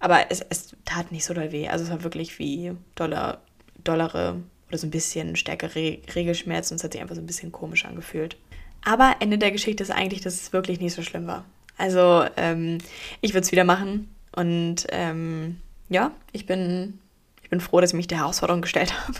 [0.00, 3.42] Aber es, es tat nicht so doll weh, also es war wirklich wie doller,
[3.84, 4.36] dollere
[4.68, 7.84] oder so ein bisschen stärkere Regelschmerzen und es hat sich einfach so ein bisschen komisch
[7.84, 8.38] angefühlt.
[8.86, 11.44] Aber Ende der Geschichte ist eigentlich, dass es wirklich nicht so schlimm war.
[11.78, 12.78] Also ähm,
[13.20, 16.98] ich würde es wieder machen und ähm, ja, ich bin,
[17.42, 19.18] ich bin froh, dass ich mich der Herausforderung gestellt habe.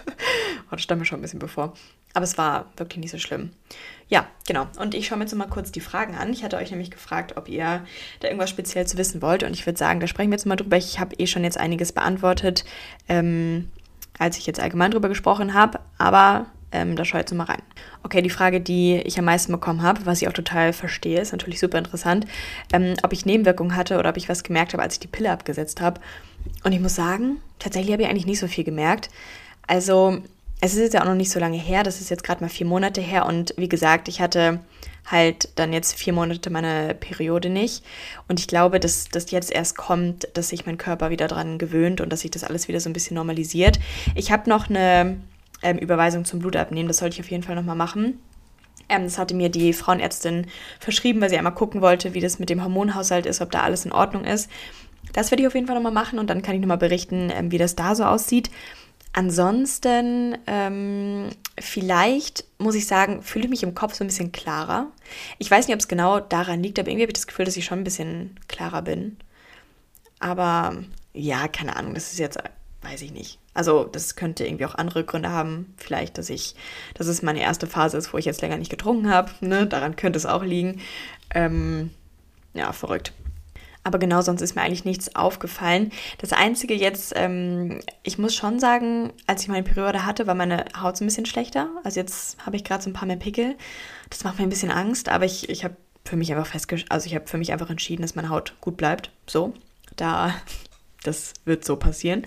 [0.67, 1.75] oh, das stand mir schon ein bisschen bevor.
[2.15, 3.51] Aber es war wirklich nicht so schlimm.
[4.09, 4.67] Ja, genau.
[4.79, 6.33] Und ich schaue mir jetzt mal kurz die Fragen an.
[6.33, 7.85] Ich hatte euch nämlich gefragt, ob ihr
[8.21, 9.43] da irgendwas speziell zu wissen wollt.
[9.43, 10.77] Und ich würde sagen, da sprechen wir jetzt mal drüber.
[10.79, 12.65] Ich habe eh schon jetzt einiges beantwortet.
[13.09, 13.71] Ähm,
[14.19, 17.63] als ich jetzt allgemein drüber gesprochen habe, aber ähm, da schaut jetzt mal rein.
[18.03, 21.33] Okay, die Frage, die ich am meisten bekommen habe, was ich auch total verstehe, ist
[21.33, 22.27] natürlich super interessant,
[22.73, 25.31] ähm, ob ich Nebenwirkungen hatte oder ob ich was gemerkt habe, als ich die Pille
[25.31, 26.01] abgesetzt habe.
[26.65, 29.09] Und ich muss sagen, tatsächlich habe ich eigentlich nicht so viel gemerkt.
[29.67, 30.19] Also,
[30.61, 32.49] es ist jetzt ja auch noch nicht so lange her, das ist jetzt gerade mal
[32.49, 34.61] vier Monate her und wie gesagt, ich hatte
[35.07, 37.85] halt dann jetzt vier Monate meine Periode nicht.
[38.27, 42.01] Und ich glaube, dass das jetzt erst kommt, dass sich mein Körper wieder dran gewöhnt
[42.01, 43.79] und dass sich das alles wieder so ein bisschen normalisiert.
[44.15, 45.19] Ich habe noch eine
[45.63, 48.21] ähm, Überweisung zum Blutabnehmen, das sollte ich auf jeden Fall nochmal machen.
[48.89, 50.47] Ähm, das hatte mir die Frauenärztin
[50.81, 53.85] verschrieben, weil sie einmal gucken wollte, wie das mit dem Hormonhaushalt ist, ob da alles
[53.85, 54.51] in Ordnung ist.
[55.13, 57.51] Das werde ich auf jeden Fall nochmal machen und dann kann ich nochmal berichten, ähm,
[57.51, 58.51] wie das da so aussieht.
[59.13, 64.93] Ansonsten, ähm, vielleicht muss ich sagen, fühle ich mich im Kopf so ein bisschen klarer.
[65.39, 67.57] Ich weiß nicht, ob es genau daran liegt, aber irgendwie habe ich das Gefühl, dass
[67.57, 69.17] ich schon ein bisschen klarer bin.
[70.21, 70.77] Aber
[71.15, 72.39] ja, keine Ahnung, das ist jetzt,
[72.83, 73.39] weiß ich nicht.
[73.59, 75.75] Also, das könnte irgendwie auch andere Gründe haben.
[75.79, 76.55] Vielleicht, dass ich,
[76.95, 79.33] dass es meine erste Phase ist, wo ich jetzt länger nicht getrunken habe.
[79.41, 79.67] Ne?
[79.67, 80.81] Daran könnte es auch liegen.
[81.35, 81.91] Ähm,
[82.55, 83.13] ja, verrückt.
[83.83, 85.91] Aber genau sonst ist mir eigentlich nichts aufgefallen.
[86.19, 90.65] Das Einzige jetzt, ähm, ich muss schon sagen, als ich meine Periode hatte, war meine
[90.81, 91.69] Haut so ein bisschen schlechter.
[91.83, 93.57] Also jetzt habe ich gerade so ein paar mehr Pickel.
[94.09, 97.07] Das macht mir ein bisschen Angst, aber ich, ich habe für mich einfach festgestellt, also
[97.07, 99.11] ich habe für mich einfach entschieden, dass meine Haut gut bleibt.
[99.27, 99.53] So,
[99.97, 100.33] da,
[101.03, 102.25] das wird so passieren.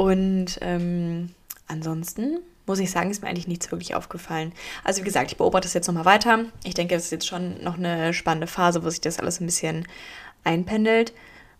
[0.00, 1.28] Und ähm,
[1.68, 4.52] ansonsten muss ich sagen, ist mir eigentlich nichts wirklich aufgefallen.
[4.82, 6.46] Also wie gesagt, ich beobachte das jetzt nochmal weiter.
[6.64, 9.46] Ich denke, es ist jetzt schon noch eine spannende Phase, wo sich das alles ein
[9.46, 9.86] bisschen
[10.42, 11.12] einpendelt.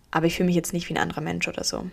[0.09, 1.85] Aber ich fühle mich jetzt nicht wie ein anderer Mensch oder so.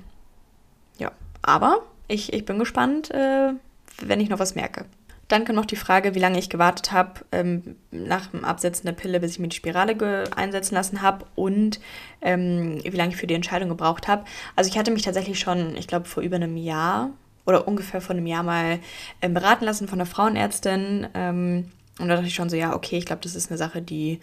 [0.97, 3.53] Ja, aber ich, ich bin gespannt, äh,
[4.01, 4.87] wenn ich noch was merke.
[5.29, 8.93] Dann kommt noch die Frage, wie lange ich gewartet habe ähm, nach dem Absetzen der
[8.93, 11.81] Pille, bis ich mir die Spirale einsetzen lassen habe und
[12.23, 14.25] ähm, wie lange ich für die Entscheidung gebraucht habe.
[14.57, 17.11] Also ich hatte mich tatsächlich schon, ich glaube, vor über einem Jahr
[17.47, 18.79] oder ungefähr vor einem Jahr mal
[19.21, 21.07] ähm, beraten lassen von einer Frauenärztin.
[21.14, 23.83] Ähm, und da dachte ich schon so, ja, okay, ich glaube, das ist eine Sache,
[23.83, 24.21] die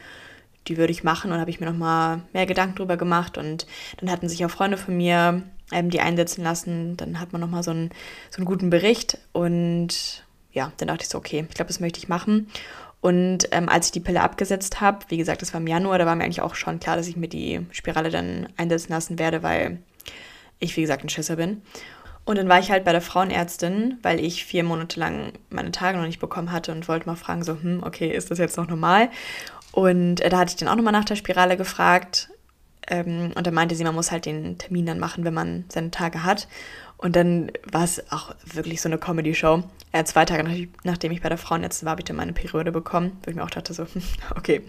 [0.67, 4.09] die würde ich machen und habe ich mir nochmal mehr Gedanken drüber gemacht und dann
[4.09, 6.97] hatten sich auch Freunde von mir ähm, die einsetzen lassen.
[6.97, 7.91] Dann hat man nochmal so einen,
[8.29, 10.24] so einen guten Bericht und
[10.55, 12.47] ja, dann dachte ich so, okay, ich glaube, das möchte ich machen.
[13.01, 16.07] Und ähm, als ich die Pille abgesetzt habe, wie gesagt, das war im Januar, da
[16.07, 19.43] war mir eigentlich auch schon klar, dass ich mir die Spirale dann einsetzen lassen werde,
[19.43, 19.77] weil
[20.57, 21.61] ich, wie gesagt, ein Schisser bin.
[22.23, 25.99] Und dann war ich halt bei der Frauenärztin, weil ich vier Monate lang meine Tage
[25.99, 28.67] noch nicht bekommen hatte und wollte mal fragen, so, hm, okay, ist das jetzt noch
[28.67, 29.09] normal?
[29.71, 32.29] Und äh, da hatte ich dann auch nochmal nach der Spirale gefragt.
[32.87, 35.91] Ähm, und da meinte sie, man muss halt den Termin dann machen, wenn man seine
[35.91, 36.47] Tage hat.
[36.97, 39.63] Und dann war es auch wirklich so eine Comedy-Show.
[39.91, 42.71] Äh, zwei Tage nach, nachdem ich bei der Frauenärztin war, habe ich dann meine Periode
[42.71, 43.85] bekommen, wo ich mir auch dachte, so,
[44.35, 44.61] okay,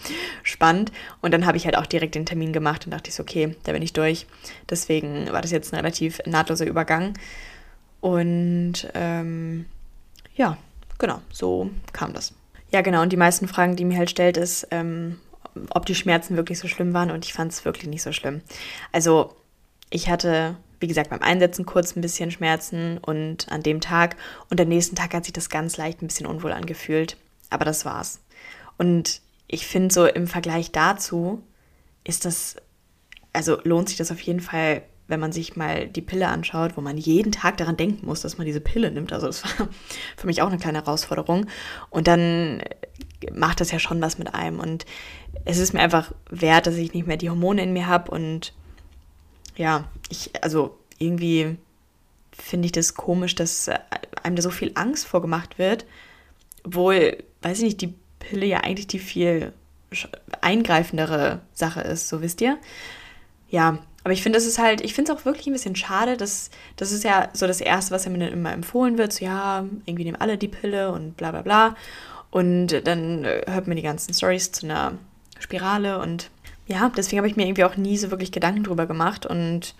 [0.43, 0.93] spannend.
[1.21, 3.55] Und dann habe ich halt auch direkt den Termin gemacht und dachte ich so, okay,
[3.65, 4.27] da bin ich durch.
[4.69, 7.15] Deswegen war das jetzt ein relativ nahtloser Übergang.
[8.01, 9.67] Und ähm,
[10.35, 10.59] ja,
[10.99, 12.35] genau, so kam das.
[12.73, 13.03] Ja, genau.
[13.03, 15.19] Und die meisten Fragen, die mir halt stellt, ist, ähm,
[15.71, 17.11] ob die Schmerzen wirklich so schlimm waren.
[17.11, 18.43] Und ich fand es wirklich nicht so schlimm.
[18.93, 19.37] Also,
[19.91, 24.17] ich hatte, wie gesagt, beim Einsetzen kurz ein bisschen Schmerzen und an dem Tag.
[24.51, 27.17] Und am nächsten Tag hat sich das ganz leicht ein bisschen unwohl angefühlt.
[27.51, 28.21] Aber das war's.
[28.79, 31.43] Und ich finde so im Vergleich dazu
[32.05, 32.57] ist das,
[33.33, 36.81] also lohnt sich das auf jeden Fall wenn man sich mal die Pille anschaut, wo
[36.81, 39.13] man jeden Tag daran denken muss, dass man diese Pille nimmt.
[39.13, 39.69] Also das war
[40.17, 41.47] für mich auch eine kleine Herausforderung.
[41.91, 42.63] Und dann
[43.33, 44.59] macht das ja schon was mit einem.
[44.59, 44.85] Und
[45.45, 48.11] es ist mir einfach wert, dass ich nicht mehr die Hormone in mir habe.
[48.11, 48.53] Und
[49.57, 51.57] ja, ich, also irgendwie
[52.33, 53.71] finde ich das komisch, dass
[54.23, 55.87] einem da so viel Angst vorgemacht wird.
[56.65, 59.53] Obwohl, weiß ich nicht, die Pille ja eigentlich die viel
[60.41, 62.59] eingreifendere Sache ist, so wisst ihr.
[63.49, 66.17] Ja, aber ich finde, es ist halt, ich finde es auch wirklich ein bisschen schade,
[66.17, 69.65] dass das ist ja so das Erste, was mir dann immer empfohlen wird, so ja,
[69.85, 71.75] irgendwie nehmen alle die Pille und bla bla bla.
[72.31, 74.93] Und dann äh, hört man die ganzen Stories zu einer
[75.41, 76.31] Spirale und
[76.69, 79.75] ja, deswegen habe ich mir irgendwie auch nie so wirklich Gedanken drüber gemacht und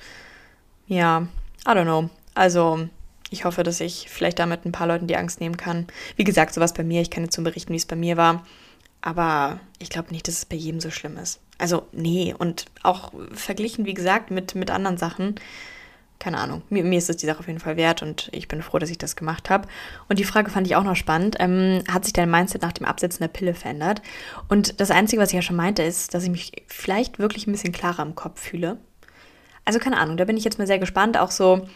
[0.89, 1.29] ja,
[1.65, 2.11] I don't know.
[2.35, 2.89] Also
[3.31, 5.87] ich hoffe, dass ich vielleicht damit ein paar Leuten die Angst nehmen kann.
[6.17, 8.45] Wie gesagt, sowas bei mir, ich kann jetzt so berichten, wie es bei mir war.
[9.07, 11.39] Aber ich glaube nicht, dass es bei jedem so schlimm ist.
[11.59, 15.37] Also, nee, und auch verglichen, wie gesagt, mit, mit anderen Sachen.
[16.19, 16.63] Keine Ahnung.
[16.71, 18.91] Mir, mir ist es die Sache auf jeden Fall wert und ich bin froh, dass
[18.91, 19.69] ich das gemacht habe.
[20.09, 21.37] Und die Frage fand ich auch noch spannend.
[21.39, 24.03] Ähm, hat sich dein Mindset nach dem Absetzen der Pille verändert?
[24.49, 27.53] Und das Einzige, was ich ja schon meinte, ist, dass ich mich vielleicht wirklich ein
[27.53, 28.77] bisschen klarer im Kopf fühle.
[29.65, 31.17] Also, keine Ahnung, da bin ich jetzt mal sehr gespannt.
[31.17, 31.69] Auch so,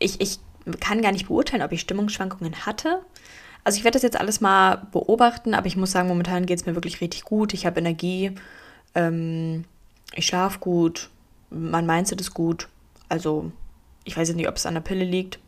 [0.00, 0.40] ich, ich
[0.80, 3.00] kann gar nicht beurteilen, ob ich Stimmungsschwankungen hatte.
[3.64, 6.66] Also ich werde das jetzt alles mal beobachten, aber ich muss sagen, momentan geht es
[6.66, 7.52] mir wirklich richtig gut.
[7.52, 8.32] Ich habe Energie,
[8.94, 9.64] ähm,
[10.14, 11.10] ich schlafe gut,
[11.50, 12.68] mein Mindset ist gut.
[13.08, 13.52] Also
[14.04, 15.38] ich weiß jetzt nicht, ob es an der Pille liegt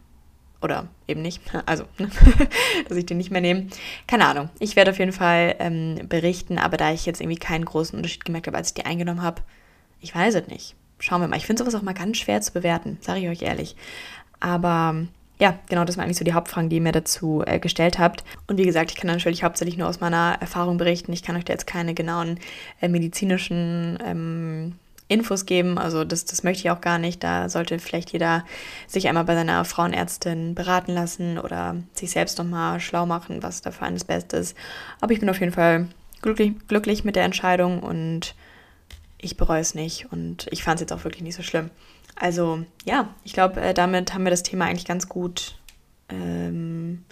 [0.62, 1.42] oder eben nicht.
[1.66, 1.84] Also,
[2.88, 3.68] dass ich den nicht mehr nehme.
[4.06, 4.50] Keine Ahnung.
[4.58, 8.24] Ich werde auf jeden Fall ähm, berichten, aber da ich jetzt irgendwie keinen großen Unterschied
[8.24, 9.42] gemerkt habe, als ich die eingenommen habe,
[10.00, 10.74] ich weiß es nicht.
[10.98, 11.36] Schauen wir mal.
[11.36, 13.76] Ich finde sowas auch mal ganz schwer zu bewerten, sage ich euch ehrlich.
[14.40, 15.06] Aber
[15.40, 18.24] ja, genau, das waren eigentlich so die Hauptfragen, die ihr mir dazu äh, gestellt habt.
[18.46, 21.12] Und wie gesagt, ich kann natürlich hauptsächlich nur aus meiner Erfahrung berichten.
[21.14, 22.38] Ich kann euch da jetzt keine genauen
[22.82, 24.74] äh, medizinischen ähm,
[25.08, 25.78] Infos geben.
[25.78, 27.24] Also das, das möchte ich auch gar nicht.
[27.24, 28.44] Da sollte vielleicht jeder
[28.86, 33.70] sich einmal bei seiner Frauenärztin beraten lassen oder sich selbst nochmal schlau machen, was da
[33.70, 34.54] für einen das Beste ist.
[35.00, 35.88] Aber ich bin auf jeden Fall
[36.20, 38.34] glücklich, glücklich mit der Entscheidung und
[39.16, 40.12] ich bereue es nicht.
[40.12, 41.70] Und ich fand es jetzt auch wirklich nicht so schlimm.
[42.20, 45.56] Also ja, ich glaube, äh, damit haben wir das Thema eigentlich ganz gut
[46.10, 47.02] ähm,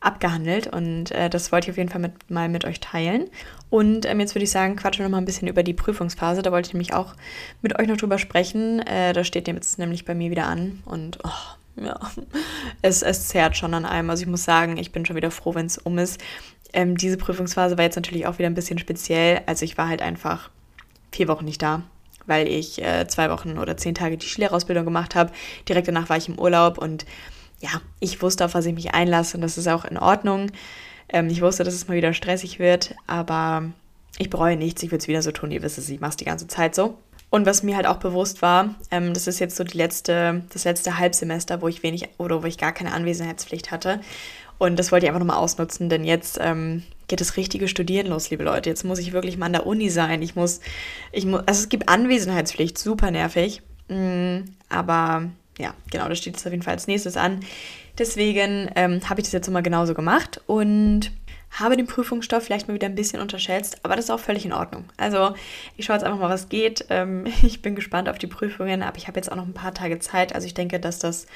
[0.00, 3.28] abgehandelt und äh, das wollte ich auf jeden Fall mit, mal mit euch teilen.
[3.68, 6.40] Und ähm, jetzt würde ich sagen, quatschen wir noch mal ein bisschen über die Prüfungsphase.
[6.40, 7.14] Da wollte ich nämlich auch
[7.60, 8.80] mit euch noch drüber sprechen.
[8.80, 12.00] Äh, das steht jetzt nämlich bei mir wieder an und oh, ja,
[12.80, 14.08] es, es zerrt schon an einem.
[14.08, 16.22] Also ich muss sagen, ich bin schon wieder froh, wenn es um ist.
[16.72, 19.42] Ähm, diese Prüfungsphase war jetzt natürlich auch wieder ein bisschen speziell.
[19.44, 20.48] Also ich war halt einfach
[21.12, 21.82] vier Wochen nicht da
[22.28, 25.32] weil ich äh, zwei Wochen oder zehn Tage die Skilehrerausbildung gemacht habe.
[25.68, 27.06] Direkt danach war ich im Urlaub und
[27.60, 30.50] ja, ich wusste, auf was ich mich einlasse und das ist auch in Ordnung.
[31.08, 33.64] Ähm, ich wusste, dass es mal wieder stressig wird, aber
[34.18, 34.82] ich bereue nichts.
[34.82, 35.50] Ich würde es wieder so tun.
[35.50, 36.98] Ihr wisst es, ich mache es die ganze Zeit so.
[37.30, 40.64] Und was mir halt auch bewusst war, ähm, das ist jetzt so die letzte, das
[40.64, 44.00] letzte Halbsemester, wo ich wenig oder wo ich gar keine Anwesenheitspflicht hatte.
[44.58, 48.30] Und das wollte ich einfach nochmal ausnutzen, denn jetzt ähm, geht das richtige Studieren los,
[48.30, 48.68] liebe Leute.
[48.68, 50.20] Jetzt muss ich wirklich mal an der Uni sein.
[50.20, 50.60] Ich muss,
[51.12, 53.62] ich muss, also es gibt Anwesenheitspflicht, super nervig.
[53.88, 57.40] Mm, aber ja, genau, das steht jetzt auf jeden Fall als nächstes an.
[57.98, 61.10] Deswegen ähm, habe ich das jetzt mal genauso gemacht und
[61.50, 64.52] habe den Prüfungsstoff vielleicht mal wieder ein bisschen unterschätzt, aber das ist auch völlig in
[64.52, 64.84] Ordnung.
[64.96, 65.34] Also
[65.76, 66.84] ich schaue jetzt einfach mal, was geht.
[66.90, 69.74] Ähm, ich bin gespannt auf die Prüfungen, aber ich habe jetzt auch noch ein paar
[69.74, 70.34] Tage Zeit.
[70.34, 71.26] Also ich denke, dass das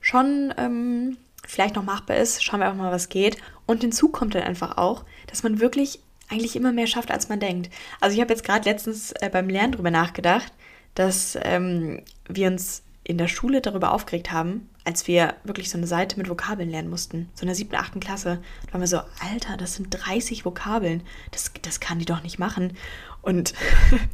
[0.00, 2.42] schon ähm, vielleicht noch machbar ist.
[2.44, 3.38] Schauen wir einfach mal, was geht.
[3.66, 7.40] Und hinzu kommt dann einfach auch, dass man wirklich eigentlich immer mehr schafft, als man
[7.40, 7.70] denkt.
[8.00, 10.52] Also ich habe jetzt gerade letztens äh, beim Lernen darüber nachgedacht,
[10.94, 15.86] dass ähm, wir uns in der Schule darüber aufgeregt haben, als wir wirklich so eine
[15.86, 19.00] Seite mit Vokabeln lernen mussten, so in der siebten, achten Klasse, da waren wir so,
[19.20, 22.76] Alter, das sind 30 Vokabeln, das, das kann die doch nicht machen.
[23.22, 23.54] Und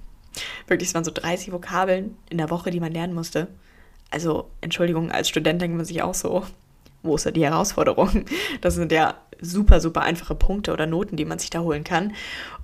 [0.67, 3.49] wirklich, es waren so 30 Vokabeln in der Woche, die man lernen musste.
[4.11, 6.45] Also, Entschuldigung, als Student denkt man sich auch so,
[7.03, 8.25] wo ist da die Herausforderung?
[8.61, 12.15] Das sind ja super, super einfache Punkte oder Noten, die man sich da holen kann.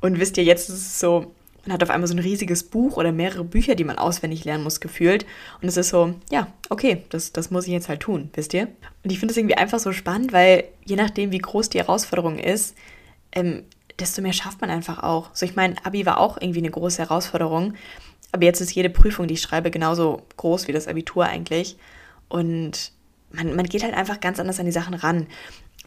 [0.01, 1.33] Und wisst ihr, jetzt ist es so,
[1.65, 4.65] man hat auf einmal so ein riesiges Buch oder mehrere Bücher, die man auswendig lernen
[4.65, 5.27] muss, gefühlt.
[5.61, 8.69] Und es ist so, ja, okay, das, das muss ich jetzt halt tun, wisst ihr?
[9.05, 12.39] Und ich finde es irgendwie einfach so spannend, weil je nachdem, wie groß die Herausforderung
[12.39, 12.75] ist,
[13.33, 13.65] ähm,
[13.99, 15.31] desto mehr schafft man einfach auch.
[15.35, 17.75] So, ich meine, Abi war auch irgendwie eine große Herausforderung.
[18.31, 21.77] Aber jetzt ist jede Prüfung, die ich schreibe, genauso groß wie das Abitur eigentlich.
[22.29, 22.93] Und
[23.33, 25.27] man, man geht halt einfach ganz anders an die Sachen ran.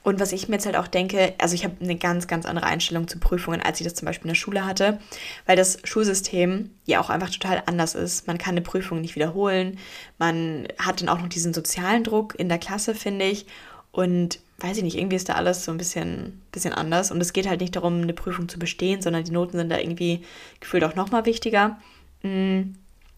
[0.03, 2.65] Und was ich mir jetzt halt auch denke, also ich habe eine ganz, ganz andere
[2.65, 4.99] Einstellung zu Prüfungen, als ich das zum Beispiel in der Schule hatte,
[5.45, 8.25] weil das Schulsystem ja auch einfach total anders ist.
[8.25, 9.77] Man kann eine Prüfung nicht wiederholen,
[10.17, 13.45] man hat dann auch noch diesen sozialen Druck in der Klasse, finde ich.
[13.91, 17.11] Und weiß ich nicht, irgendwie ist da alles so ein bisschen, bisschen anders.
[17.11, 19.77] Und es geht halt nicht darum, eine Prüfung zu bestehen, sondern die Noten sind da
[19.77, 20.23] irgendwie
[20.59, 21.79] gefühlt auch nochmal wichtiger.
[22.23, 22.73] Mm.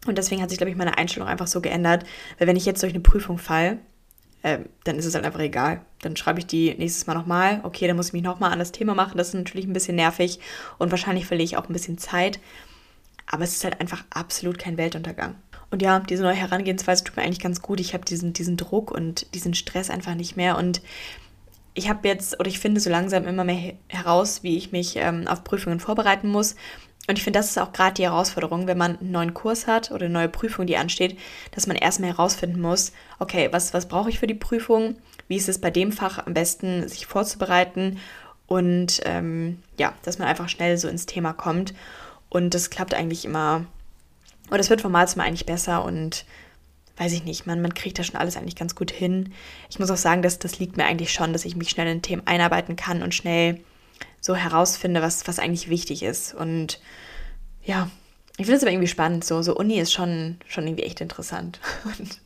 [0.06, 2.06] Und deswegen hat sich, glaube ich, meine Einstellung einfach so geändert,
[2.38, 3.78] weil wenn ich jetzt durch eine Prüfung falle,
[4.44, 5.82] äh, dann ist es halt einfach egal.
[6.02, 7.62] Dann schreibe ich die nächstes Mal nochmal.
[7.64, 9.18] Okay, dann muss ich mich nochmal an das Thema machen.
[9.18, 10.40] Das ist natürlich ein bisschen nervig
[10.78, 12.40] und wahrscheinlich verliere ich auch ein bisschen Zeit.
[13.26, 15.36] Aber es ist halt einfach absolut kein Weltuntergang.
[15.72, 17.80] Und ja, diese neue Herangehensweise tut mir eigentlich ganz gut.
[17.80, 20.58] Ich habe diesen, diesen Druck und diesen Stress einfach nicht mehr.
[20.58, 20.82] Und
[21.74, 25.26] ich habe jetzt, oder ich finde so langsam immer mehr heraus, wie ich mich ähm,
[25.28, 26.56] auf Prüfungen vorbereiten muss.
[27.08, 29.92] Und ich finde, das ist auch gerade die Herausforderung, wenn man einen neuen Kurs hat
[29.92, 31.20] oder eine neue Prüfung, die ansteht,
[31.52, 34.96] dass man erstmal herausfinden muss, okay, was, was brauche ich für die Prüfung?
[35.28, 38.00] Wie ist es bei dem Fach am besten, sich vorzubereiten?
[38.48, 41.74] Und ähm, ja, dass man einfach schnell so ins Thema kommt.
[42.30, 43.66] Und das klappt eigentlich immer,
[44.50, 46.26] oder es wird von Mal zu Mal eigentlich besser und
[46.98, 49.34] weiß ich nicht, man, man kriegt da schon alles eigentlich ganz gut hin.
[49.70, 52.02] Ich muss auch sagen, dass das liegt mir eigentlich schon, dass ich mich schnell in
[52.02, 53.60] Themen einarbeiten kann und schnell
[54.24, 56.34] so herausfinde, was, was eigentlich wichtig ist.
[56.34, 56.80] Und
[57.62, 57.90] ja,
[58.38, 59.26] ich finde es aber irgendwie spannend.
[59.26, 61.60] So, so Uni ist schon, schon irgendwie echt interessant.
[61.84, 62.22] Und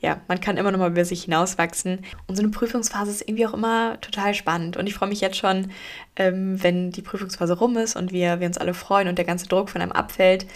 [0.00, 2.00] ja, man kann immer noch mal über sich hinauswachsen.
[2.26, 4.76] Und so eine Prüfungsphase ist irgendwie auch immer total spannend.
[4.76, 5.70] Und ich freue mich jetzt schon,
[6.16, 9.46] ähm, wenn die Prüfungsphase rum ist und wir, wir uns alle freuen und der ganze
[9.46, 10.46] Druck von einem abfällt.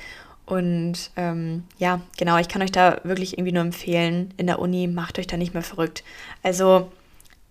[0.45, 4.89] Und ähm, ja, genau, ich kann euch da wirklich irgendwie nur empfehlen, in der Uni
[4.89, 6.03] macht euch da nicht mehr verrückt.
[6.43, 6.91] Also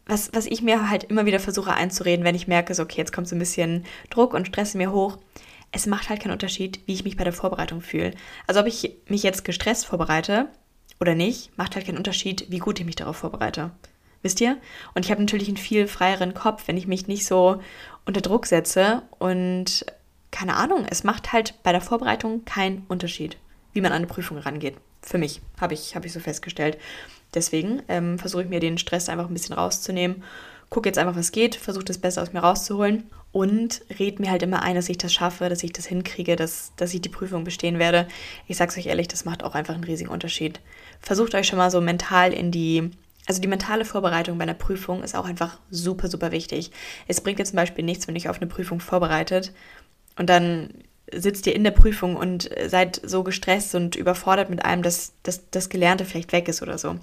[0.06, 3.14] was, was ich mir halt immer wieder versuche einzureden, wenn ich merke, so, okay, jetzt
[3.14, 5.18] kommt so ein bisschen Druck und Stress in mir hoch.
[5.72, 8.14] Es macht halt keinen Unterschied, wie ich mich bei der Vorbereitung fühle.
[8.46, 10.50] Also ob ich mich jetzt gestresst vorbereite
[11.00, 13.72] oder nicht, macht halt keinen Unterschied, wie gut ich mich darauf vorbereite.
[14.22, 14.58] Wisst ihr?
[14.94, 17.62] Und ich habe natürlich einen viel freieren Kopf, wenn ich mich nicht so
[18.06, 19.04] unter Druck setze.
[19.20, 19.86] Und
[20.32, 23.38] keine Ahnung, es macht halt bei der Vorbereitung keinen Unterschied,
[23.74, 24.76] wie man an eine Prüfung rangeht.
[25.02, 26.78] Für mich habe ich, hab ich so festgestellt.
[27.34, 30.24] Deswegen ähm, versuche ich mir den Stress einfach ein bisschen rauszunehmen.
[30.70, 33.10] Gucke jetzt einfach, was geht, versuche das Beste aus mir rauszuholen.
[33.34, 36.72] und red mir halt immer ein, dass ich das schaffe, dass ich das hinkriege, dass,
[36.78, 38.08] dass ich die Prüfung bestehen werde.
[38.48, 40.62] Ich sag's euch ehrlich, das macht auch einfach einen riesigen Unterschied.
[41.02, 42.92] Versucht euch schon mal so mental in die,
[43.26, 46.72] also die mentale Vorbereitung bei einer Prüfung ist auch einfach super, super wichtig.
[47.08, 49.52] Es bringt dir zum Beispiel nichts, wenn ihr auf eine Prüfung vorbereitet
[50.16, 50.70] und dann
[51.12, 55.50] sitzt ihr in der Prüfung und seid so gestresst und überfordert mit allem, dass, dass
[55.50, 56.98] das Gelernte vielleicht weg ist oder so.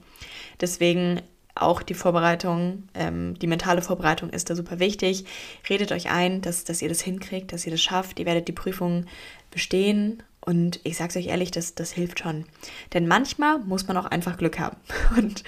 [0.60, 1.22] Deswegen
[1.54, 5.24] auch die Vorbereitung, ähm, die mentale Vorbereitung ist da super wichtig.
[5.68, 8.18] Redet euch ein, dass, dass ihr das hinkriegt, dass ihr das schafft.
[8.18, 9.06] Ihr werdet die Prüfung
[9.50, 12.46] bestehen und ich sage es euch ehrlich, das, das hilft schon.
[12.94, 14.76] Denn manchmal muss man auch einfach Glück haben.
[15.16, 15.44] Und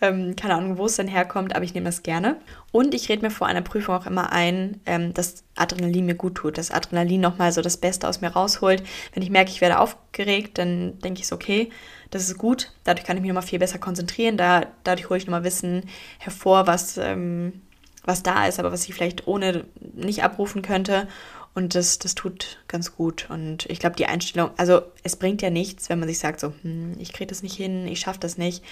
[0.00, 2.36] ähm, keine Ahnung, wo es dann herkommt, aber ich nehme das gerne.
[2.72, 6.34] Und ich rede mir vor einer Prüfung auch immer ein, ähm, dass Adrenalin mir gut
[6.34, 6.58] tut.
[6.58, 8.82] Dass Adrenalin nochmal so das Beste aus mir rausholt.
[9.14, 11.70] Wenn ich merke, ich werde aufgeregt, dann denke ich so, okay,
[12.12, 12.70] das ist gut.
[12.84, 14.36] Dadurch kann ich mich nochmal viel besser konzentrieren.
[14.36, 17.62] Da, dadurch hole ich nochmal Wissen hervor, was, ähm,
[18.04, 21.08] was da ist, aber was ich vielleicht ohne nicht abrufen könnte.
[21.54, 23.28] Und das, das tut ganz gut.
[23.30, 26.52] Und ich glaube, die Einstellung, also es bringt ja nichts, wenn man sich sagt, so,
[26.62, 28.62] hm, ich kriege das nicht hin, ich schaffe das nicht.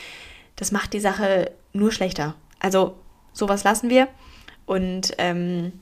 [0.57, 2.35] Das macht die Sache nur schlechter.
[2.59, 2.95] Also
[3.33, 4.09] sowas lassen wir.
[4.67, 5.73] Und ähm,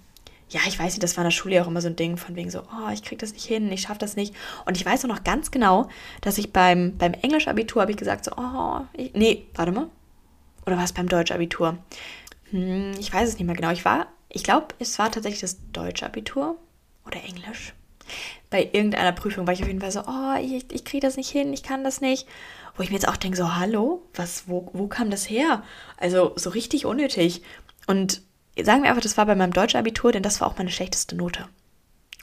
[0.51, 2.35] ja, ich weiß nicht, das war in der Schule auch immer so ein Ding von
[2.35, 4.35] wegen so, oh, ich kriege das nicht hin, ich schaffe das nicht.
[4.65, 5.89] Und ich weiß auch noch ganz genau,
[6.23, 9.89] dass ich beim, beim Englisch-Abitur habe ich gesagt so, oh, ich, nee, warte mal.
[10.67, 11.79] Oder war es beim Deutsch-Abitur?
[12.51, 13.71] Hm, ich weiß es nicht mehr genau.
[13.71, 16.57] Ich war, ich glaube, es war tatsächlich das Deutsch-Abitur
[17.07, 17.75] oder Englisch.
[18.49, 21.31] Bei irgendeiner Prüfung war ich auf jeden Fall so, oh, ich, ich kriege das nicht
[21.31, 22.27] hin, ich kann das nicht.
[22.75, 25.63] Wo ich mir jetzt auch denke, so, hallo, was, wo, wo kam das her?
[25.99, 27.43] Also so richtig unnötig.
[27.87, 28.23] Und
[28.65, 31.47] sagen wir einfach, das war bei meinem Deutsch-Abitur, denn das war auch meine schlechteste Note.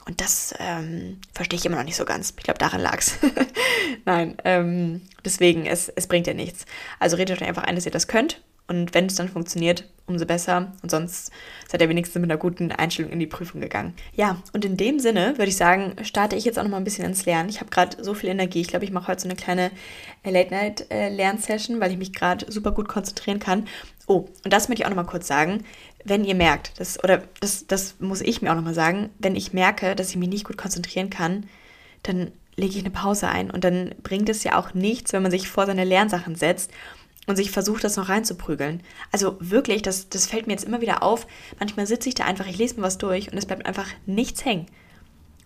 [0.06, 2.32] Und das ähm, verstehe ich immer noch nicht so ganz.
[2.36, 3.18] Ich glaube, daran lag es.
[4.04, 6.64] Nein, ähm, deswegen, es, es bringt ja nichts.
[7.00, 10.26] Also redet euch einfach ein, dass ihr das könnt und wenn es dann funktioniert, umso
[10.26, 10.72] besser.
[10.82, 11.30] Und sonst
[11.68, 13.94] seid ihr wenigstens mit einer guten Einstellung in die Prüfung gegangen.
[14.14, 16.84] Ja, und in dem Sinne würde ich sagen, starte ich jetzt auch noch mal ein
[16.84, 17.48] bisschen ins Lernen.
[17.48, 18.60] Ich habe gerade so viel Energie.
[18.60, 19.70] Ich glaube, ich mache heute so eine kleine
[20.24, 23.68] äh, Late-Night-Lernsession, weil ich mich gerade super gut konzentrieren kann.
[24.08, 25.64] Oh, und das möchte ich auch noch mal kurz sagen.
[26.08, 29.34] Wenn ihr merkt, das, oder das, das muss ich mir auch noch mal sagen, wenn
[29.34, 31.48] ich merke, dass ich mich nicht gut konzentrieren kann,
[32.02, 33.50] dann lege ich eine Pause ein.
[33.50, 36.70] Und dann bringt es ja auch nichts, wenn man sich vor seine Lernsachen setzt
[37.26, 38.82] und sich versucht, das noch reinzuprügeln.
[39.12, 41.26] Also wirklich, das, das fällt mir jetzt immer wieder auf.
[41.58, 44.44] Manchmal sitze ich da einfach, ich lese mir was durch und es bleibt einfach nichts
[44.44, 44.66] hängen.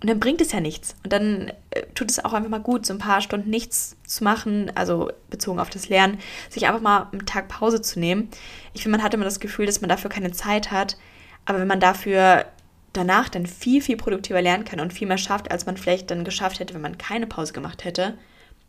[0.00, 0.94] Und dann bringt es ja nichts.
[1.04, 4.24] Und dann äh, tut es auch einfach mal gut, so ein paar Stunden nichts zu
[4.24, 8.28] machen, also bezogen auf das Lernen, sich einfach mal einen Tag Pause zu nehmen.
[8.72, 10.96] Ich finde, man hat immer das Gefühl, dass man dafür keine Zeit hat.
[11.44, 12.46] Aber wenn man dafür
[12.92, 16.24] danach dann viel, viel produktiver lernen kann und viel mehr schafft, als man vielleicht dann
[16.24, 18.18] geschafft hätte, wenn man keine Pause gemacht hätte,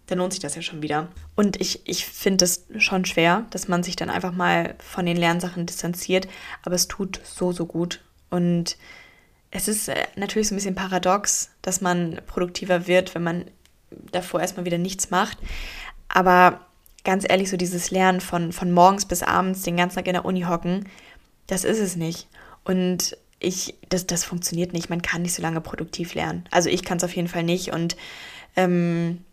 [0.07, 1.07] dann lohnt sich das ja schon wieder.
[1.35, 5.17] Und ich, ich finde es schon schwer, dass man sich dann einfach mal von den
[5.17, 6.27] Lernsachen distanziert,
[6.63, 8.01] aber es tut so, so gut.
[8.29, 8.77] Und
[9.51, 13.45] es ist äh, natürlich so ein bisschen paradox, dass man produktiver wird, wenn man
[14.11, 15.37] davor erstmal wieder nichts macht.
[16.07, 16.65] Aber
[17.03, 20.25] ganz ehrlich, so dieses Lernen von, von morgens bis abends den ganzen Tag in der
[20.25, 20.87] Uni hocken,
[21.47, 22.27] das ist es nicht.
[22.63, 24.89] Und ich, das, das funktioniert nicht.
[24.89, 26.45] Man kann nicht so lange produktiv lernen.
[26.51, 27.73] Also ich kann es auf jeden Fall nicht.
[27.73, 27.97] Und
[28.55, 29.23] ähm,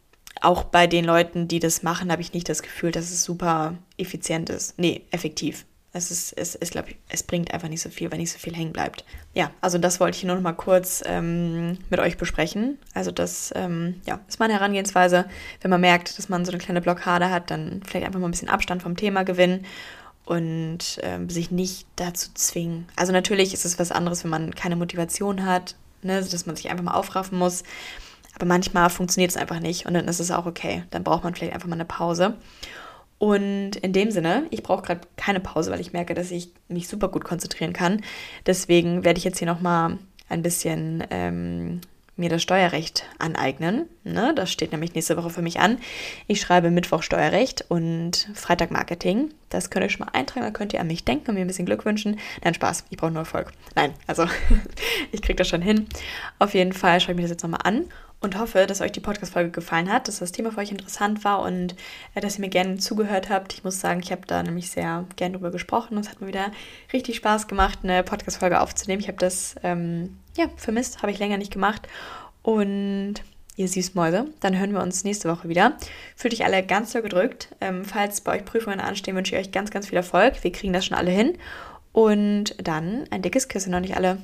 [0.41, 3.75] auch bei den Leuten, die das machen, habe ich nicht das Gefühl, dass es super
[3.97, 4.79] effizient ist.
[4.79, 5.65] Nee, effektiv.
[5.93, 8.55] Es ist, es, es, glaub, es bringt einfach nicht so viel, wenn nicht so viel
[8.55, 9.05] hängen bleibt.
[9.33, 12.79] Ja, also das wollte ich nur noch mal kurz ähm, mit euch besprechen.
[12.93, 15.25] Also das ähm, ja, ist meine Herangehensweise.
[15.63, 18.33] Wenn man merkt, dass man so eine kleine Blockade hat, dann vielleicht einfach mal ein
[18.33, 19.65] bisschen Abstand vom Thema gewinnen
[20.29, 22.87] und ähm, sich nicht dazu zwingen.
[22.97, 26.69] Also natürlich ist es was anderes, wenn man keine Motivation hat, ne, dass man sich
[26.71, 27.63] einfach mal aufraffen muss.
[28.35, 30.85] Aber manchmal funktioniert es einfach nicht und dann ist es auch okay.
[30.91, 32.37] Dann braucht man vielleicht einfach mal eine Pause.
[33.19, 36.89] Und in dem Sinne, ich brauche gerade keine Pause, weil ich merke, dass ich mich
[36.89, 38.03] super gut konzentrieren kann.
[38.47, 41.81] Deswegen werde ich jetzt hier nochmal ein bisschen ähm,
[42.19, 43.89] mir das Steuerrecht aneignen.
[44.05, 44.33] Ne?
[44.35, 45.79] Das steht nämlich nächste Woche für mich an.
[46.27, 49.31] Ich schreibe Mittwoch Steuerrecht und Freitag Marketing.
[49.49, 51.47] Das könnt ihr schon mal eintragen, dann könnt ihr an mich denken und mir ein
[51.47, 52.19] bisschen Glück wünschen.
[52.45, 53.53] Nein, Spaß, ich brauche nur Erfolg.
[53.77, 54.27] Nein, also
[55.13, 55.87] ich kriege das schon hin.
[56.39, 57.85] Auf jeden Fall schaue ich mir das jetzt nochmal an
[58.21, 61.43] und hoffe, dass euch die Podcast-Folge gefallen hat, dass das Thema für euch interessant war
[61.43, 61.75] und
[62.15, 63.53] äh, dass ihr mir gerne zugehört habt.
[63.53, 66.27] Ich muss sagen, ich habe da nämlich sehr gern drüber gesprochen und es hat mir
[66.27, 66.51] wieder
[66.93, 69.01] richtig Spaß gemacht, eine Podcast-Folge aufzunehmen.
[69.01, 71.89] Ich habe das ähm, ja, vermisst, habe ich länger nicht gemacht.
[72.43, 73.15] Und
[73.57, 75.77] ihr Süßmäuse, dann hören wir uns nächste Woche wieder.
[76.17, 77.49] Fühlt euch alle ganz so gedrückt.
[77.61, 80.43] Ähm, falls bei euch Prüfungen anstehen, wünsche ich euch ganz, ganz viel Erfolg.
[80.43, 81.37] Wir kriegen das schon alle hin.
[81.93, 84.19] Und dann ein dickes Küsschen, noch nicht alle.